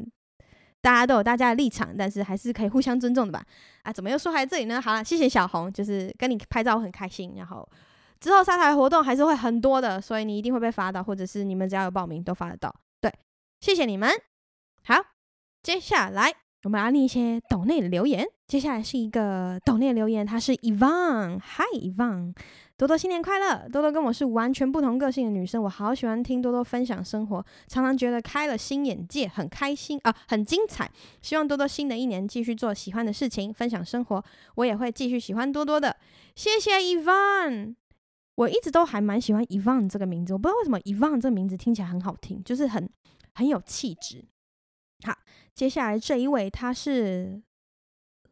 [0.81, 3.45] 大家都有大家的立场，但是还是可以互相尊重的吧？
[3.83, 4.81] 啊，怎么又说来这里呢？
[4.81, 7.35] 好了，谢谢小红，就是跟你拍照很开心。
[7.37, 7.67] 然后
[8.19, 12.73] 之后沙台活动还是会很多的，所以你一定会被发到，或者是你们只要有报名都发得到。
[12.99, 13.13] 对，
[13.59, 14.09] 谢谢你们。
[14.83, 14.95] 好，
[15.61, 16.33] 接下来
[16.63, 18.25] 我们来念一些岛内的留言。
[18.47, 22.35] 接下来是一个抖内的留言，他是 Evan，Hi Evan。
[22.77, 23.67] 多多新年快乐！
[23.69, 30.91] 多多跟我是完全不同个性的女生，我好喜欢听多多分享生活，常常觉得开了新眼界，很开心啊，很精彩。
[31.23, 34.23] 希望多多新的一年继续做喜欢的事情，分享生活，
[34.55, 35.95] 我也会继续喜欢多多的。
[36.35, 37.75] 谢谢 Evan，
[38.35, 42.87] 我一直都还蛮喜欢 Evan 这个名字，我不知道为什么 Evan 这个名字听起来很好听，就是很
[43.33, 44.23] 很有气质。
[45.03, 45.17] 好，
[45.55, 47.41] 接下来这一位他是。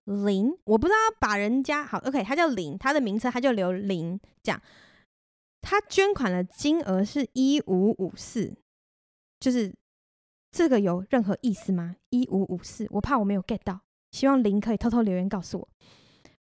[0.06, 4.62] 零，我不知道把人家好，OK，他叫零，他的名称他就留零，这样。
[5.62, 8.54] 他捐款的金额是一五五四，
[9.40, 9.74] 就是
[10.52, 11.96] 这个有任何意思吗？
[12.10, 13.80] 一五五四，我怕我没有 get 到，
[14.12, 15.70] 希望零可以偷偷留言告诉我。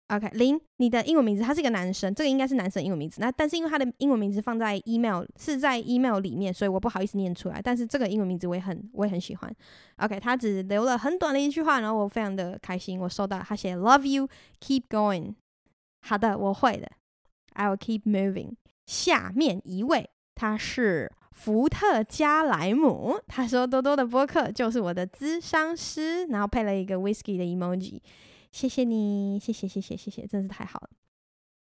[0.09, 3.21] OK，林，你的英文名字，他是一个男生，这个应该是男生英文名字。
[3.21, 7.61] 那但是因为他的英文名字放在 email 是在 email 里面，所以我不好意思念出来。
[7.61, 9.55] 但是这个英文名字我也很我也很喜欢。
[9.97, 14.27] OK，他只留了很短的一句话，然后我非常的开心，我收到他写 Love you,
[14.59, 15.35] keep going。
[16.01, 16.91] 好的，我会的
[17.53, 18.55] ，I will keep moving。
[18.85, 27.99] 下面一位，他是福特加莱姆，他说多多的播客就是我的咨商师，然后配了一个 whiskey 的 emoji。
[28.53, 30.89] 谢谢你，谢谢谢谢谢谢，真是太好了。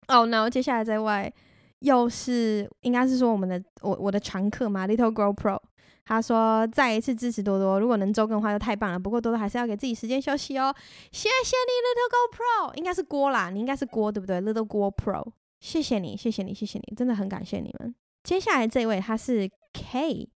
[0.07, 1.31] 哦，那接下来这位
[1.79, 5.59] 又是应该是说我们的我我的常客嘛，Little Girl Pro，
[6.05, 8.97] 他说再一次支持多多，如果能周更的话就太棒了。
[8.97, 10.73] 不过多多还是要给自己时间休息哦。
[11.11, 15.29] 谢谢你，Little Girl Pro，应该是郭啦，你应该是郭对不对？Little Go Pro，
[15.59, 17.93] 谢谢你，谢谢你，谢谢你，真的很感谢你们。
[18.23, 20.29] 接下来这位他是 K，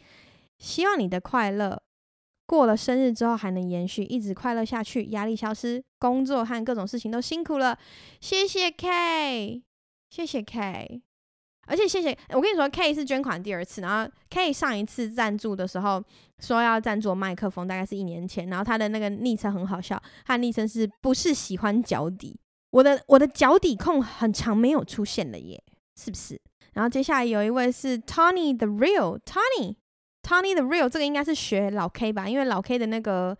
[0.58, 1.80] 希望你的快乐。
[2.50, 7.78] 过了生日之后还能延续，一直快乐下去，压力消失，工作和各种事情都辛苦了。
[8.20, 9.62] 谢谢 K，
[10.10, 11.00] 谢谢 K，
[11.68, 16.04] 而且谢谢我跟你说，K 是捐款第二次，然后 K 上一次赞助的时候
[16.40, 22.36] 说要赞助麦克风，大概是一年前，然后他的那个昵称很好笑，他昵称是不是喜欢脚底？
[22.72, 25.64] 我的我的脚底控很长没有出现了耶，
[25.96, 26.42] 是不是？
[26.74, 29.76] 然后接下来有一位是 Tony the Real Tony。
[30.22, 33.38] Tony the Real 这个应该是学老 K 吧，因为老 K 的那个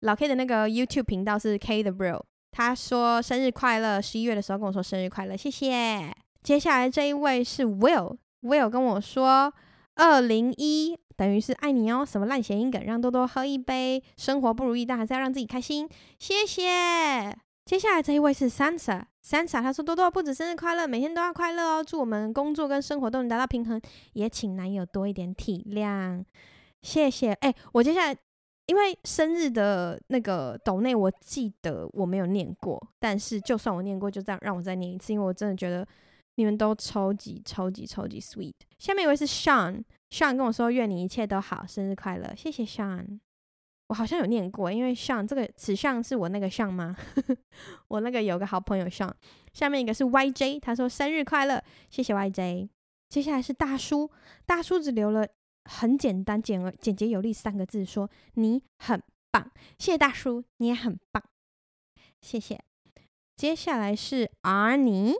[0.00, 2.22] 老 K 的那个 YouTube 频道是 K the Real。
[2.52, 6.14] 他说生日快乐，十一月的时候跟我说生日快乐，谢谢。
[6.42, 9.52] 接下来这一位是 Will，Will 跟我说
[9.96, 14.02] 二零一等于是爱你哦，什么烂谐音梗，让多多喝一杯。
[14.16, 15.88] 生活不如意，但还是要让自己开心，
[16.18, 17.36] 谢谢。
[17.64, 23.80] 接下来这一位是 Sansa，Sansa 他说多多不止生日快乐，每天都要快乐哦，祝我们工作跟生活都能达到平衡，
[24.12, 26.22] 也请男友多一点体谅，
[26.82, 27.32] 谢谢。
[27.32, 28.18] 哎、我接下来
[28.66, 35.86] 因为生日的那个斗内，我记得我没有念过，但是就算我念过，就这样让我再念一次，因为我真的觉得
[36.34, 38.52] 你们都超级超级超级 sweet。
[38.78, 43.20] 下面一位是 Sean，Sean 跟我说愿你一切都好，生日快乐，谢谢 Sean。
[43.88, 46.96] 我好像有念过，因为像这个此像是我那个像吗？
[47.88, 49.14] 我那个有个好朋友像。
[49.52, 52.68] 下面一个是 YJ，他说生日快乐，谢谢 YJ。
[53.08, 54.10] 接下来是大叔，
[54.46, 55.28] 大叔只留了
[55.64, 61.22] 很简单、简而简洁有力三个字，说你很棒，谢谢大叔，你也很棒，
[62.20, 62.60] 谢谢。
[63.36, 65.14] 接下来是 arni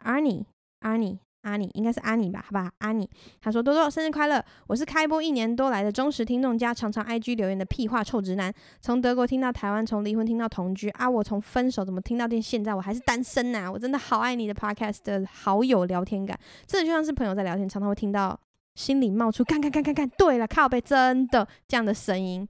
[0.00, 0.44] arni
[0.80, 3.08] arni，阿尼，应该是阿妮吧，好吧，阿妮，
[3.40, 18.38] 他说多多生日快乐，我是开播一年多来的忠实听众加常常 IG 留言的屁话臭直男，从德国听到台湾，从离婚听到同居啊，我从分手怎么听到现现在我还是单身呐、我真的好爱你的 Podcast 的好友聊天感，真的就像是朋友在聊天，常常会听到
[18.74, 22.46] 心里冒出干干干干干，对了，靠背真的这样的声音，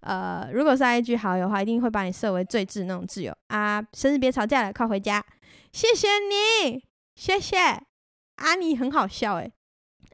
[0.00, 3.32] 呃，如果是 IG 好友的话，一定会把你设为最挚那种挚友。
[3.48, 5.24] 啊，生日别吵架了，快回家，
[5.72, 6.82] 谢谢你，
[7.14, 7.91] 谢谢。
[8.36, 9.52] 阿妮很好笑诶，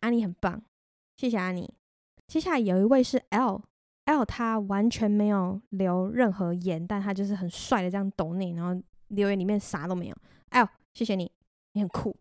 [0.00, 0.62] 阿妮很棒，
[1.16, 1.72] 谢谢阿妮。
[2.26, 10.16] 接下来有一位是 L，L 他完全没有留任何言，但他就是很帅的这样抖内，然后留言里面啥都没有。
[10.50, 11.30] L，谢谢你，
[11.72, 12.14] 你很酷。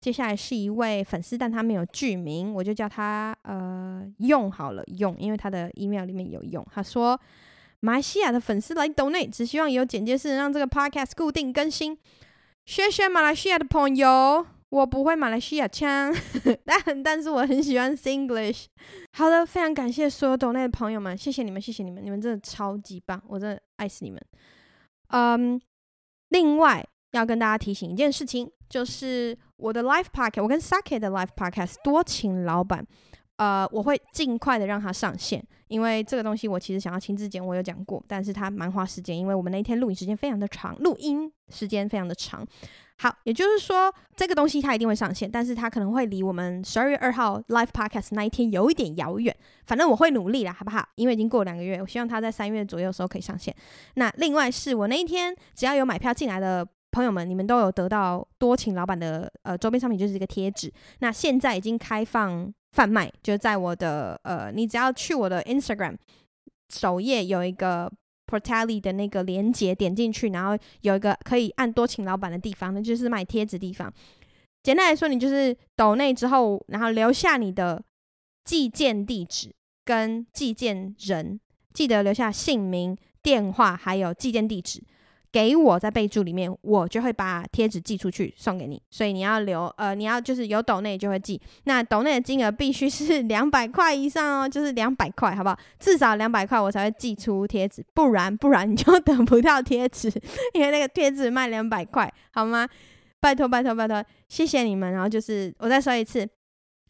[0.00, 6.64] 接下来是一位粉丝，但他没有剧名，我就叫他呃用好了用，因为他的 email 里面有用。
[6.70, 7.18] 他说
[7.80, 11.98] 马来西亚的粉丝来抖内，只希望有简介是让这个 podcast 固定更新。
[12.64, 14.46] 谢谢马来西亚的朋友。
[14.70, 16.12] 我不会马来西亚腔，
[16.64, 18.66] 但但是我很喜欢 Singlish。
[19.12, 24.20] 好的，非常感谢所有懂内的朋友们，谢谢你们，谢谢你们，你们真的超级棒，我真的爱死你们。
[25.08, 25.60] 嗯，
[26.30, 32.84] 另外要跟大家提醒一件事情，就是我的 Life Podcast，我跟 Sake 的 Life Podcast 多情老板。
[33.36, 42.46] 呃，我会尽快的让它上线，因为这个东西我其实想要亲自剪，我有讲过，但是它蛮花时间，因为我们那一天录影时间非常的长，录音时间非常的长。
[42.98, 49.36] 好，也就是说这个东西它一定会上线，但是它可能会离我们十二月二号 live podcast 那一天有一点遥远。
[49.66, 50.82] 反正我会努力啦，好不好？
[50.94, 53.54] 因为已经过两个月，我希望它在三月左右的时候可以上线。
[53.96, 56.66] 那另外是我那一天只要有买票进来的
[56.96, 60.72] 朋友们，你们都有得到多情老板的呃周边商品，就是这个贴纸。
[60.98, 62.52] 那现在已经开放。
[62.72, 65.96] 贩卖就在我的呃，你只要去我的 Instagram
[66.68, 67.90] 首页有一个
[68.26, 73.90] Portally 的那个链接，点进去，然后有一个可以按多情老板的地方，那就是卖贴纸地方。
[74.62, 77.82] 简单来说，你就是抖内之后，然后留下你的
[78.44, 81.40] 寄件地址跟寄件人，
[81.72, 84.82] 记得留下姓名、电话还有寄件地址。
[85.36, 88.80] 给我在备注里面，我就会把贴纸寄出去送给你。
[88.88, 91.38] 所以你要留，呃，你要就是有抖内就会寄。
[91.64, 95.58] 那抖内的金额必须是 两百块以上哦，就是两百块，好不好？
[95.78, 100.08] 至少两百块我才会寄出贴纸，不然不然你就等不到贴纸，
[100.54, 102.66] 因为那个贴纸卖两百块，好吗？
[103.20, 104.90] 拜托拜托拜托，谢谢你们。
[104.90, 106.26] 然后就是我再说一次。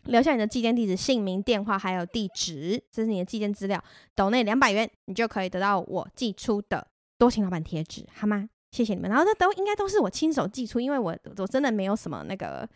[0.05, 3.83] 留下你的寄件地址、姓名、电话，还有地址，这是你的寄件资料。
[4.15, 6.87] 抖内两百元，你就可以得到我寄出的
[7.19, 8.49] 多情老板贴纸，好吗？
[8.73, 9.11] 谢谢你们。
[9.11, 12.69] 然后这都应该都是我亲手寄出，因为我我真的没有什么那个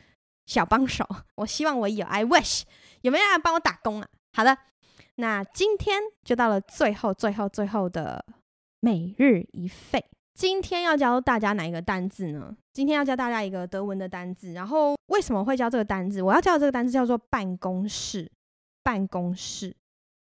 [0.46, 1.06] 小帮手。
[1.36, 2.62] 我希望我有，I wish
[3.02, 4.08] 有没有人帮我打工啊？
[4.32, 4.56] 好的，
[5.16, 8.24] 那今天就到了最后、最后、最后的
[8.80, 10.04] 每日一废。
[10.34, 12.56] 今天要教大家哪一个单字呢？
[12.72, 14.52] 今天要教大家一个德文的单字。
[14.52, 16.22] 然后为什么会教这个单字？
[16.22, 18.30] 我要教的这个单字叫做办公室。
[18.82, 19.76] 办公室。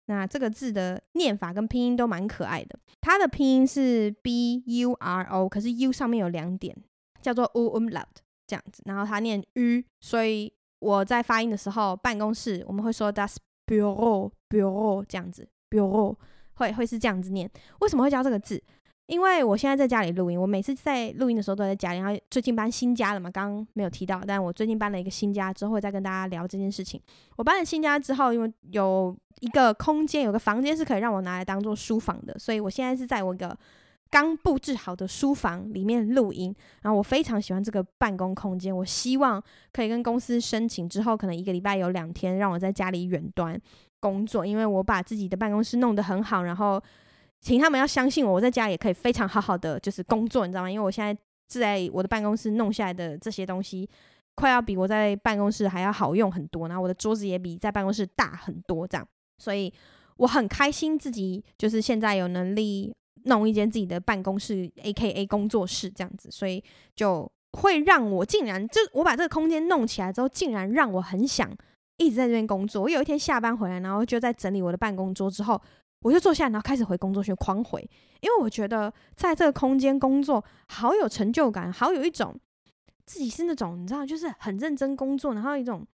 [0.10, 2.80] 那这个字的念法跟拼音都蛮可爱的。
[3.00, 6.76] 它的拼音是 B U R O，可是 U 上面有两点，
[7.22, 8.08] 叫做 U umlaut
[8.48, 8.82] 这样子。
[8.86, 13.36] 然后它念 U，所以我在发音的时候，办公室我们会说 das
[13.68, 16.16] Büro Büro 这样子，Büro
[16.56, 17.48] 会会是这样子念。
[17.82, 18.62] 为什么会教这个字？
[19.10, 22.00] 因为我现在在家里录音，我每次在录音的时候都在家里。
[22.00, 27.02] 然后最近搬新家了嘛，刚刚没有提到，但我最近搬了一个新家，之后再跟大家聊这件事情。
[27.36, 33.58] 我搬了新家之后，因为有一个空间，有个房间是可以让我拿来当做书房的，所以我现在是在我一个
[34.12, 36.56] 刚布置好的书房里面录音。
[36.84, 39.44] 然后我非常喜欢这个办公空间，我希望
[39.74, 43.60] 可以跟公司申请之后，可能一个礼拜有两天让我在家里远端
[44.00, 46.80] 工作，因为我把自己的办公室弄得很好，然后。
[47.42, 50.70] 请他们要相信我，我在家也可以非常好好的就是工作，你知道吗？
[50.70, 51.18] 因为我现在
[51.48, 53.90] 在我的办公室弄下来的这些东西，
[54.36, 59.74] 快要比我在办公室还要好用很多，然后我的桌子也比在办公室大很多，这样，所以
[60.18, 66.62] 我很开心自己就是现在有能力弄一间自己的办公室，AKA 工作室这样子，所以
[66.94, 71.50] 就会让我竟然就我把这个空间弄起来之后，竟然让我很想
[71.98, 72.82] 一直在这边工作。
[72.82, 75.60] 我有一天下班回来，然后就在整理我的办公桌之后。
[76.02, 77.82] 我就坐下，然后开始回工作，去狂回，
[78.22, 82.34] 因为我觉得在这个空间工作好有成就感，好有一种
[83.06, 85.86] 自己是那种你知道，就是很认真工作，然后一种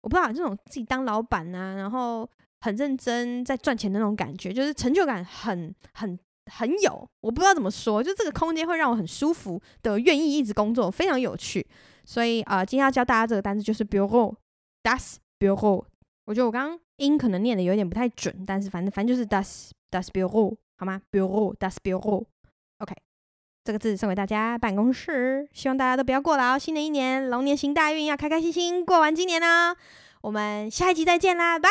[0.00, 2.28] 我不知道这种自己当老板啊，然后
[2.60, 6.18] 很认真在赚钱的那种感觉，就是成就感很很
[6.50, 11.66] 很有，我不知道怎么说，就这个空间会让我很舒服的，愿意一直工作，非常有趣。
[12.04, 15.84] 所以啊、今天要教大家这个单词就是 bureau，das bureau。
[16.26, 22.94] 我觉得我刚刚音可能念的有点不太准，但是反正反正就是 das das Büro 好吗？Büro das Büro，OK，
[23.64, 24.56] 这个字送给大家。
[24.56, 26.58] 办公室，希望大家都不要过劳。
[26.58, 29.76] 新的一年龙年行大运，要开开心心过完今年哦。
[30.22, 31.68] 我们下一集再见啦，拜。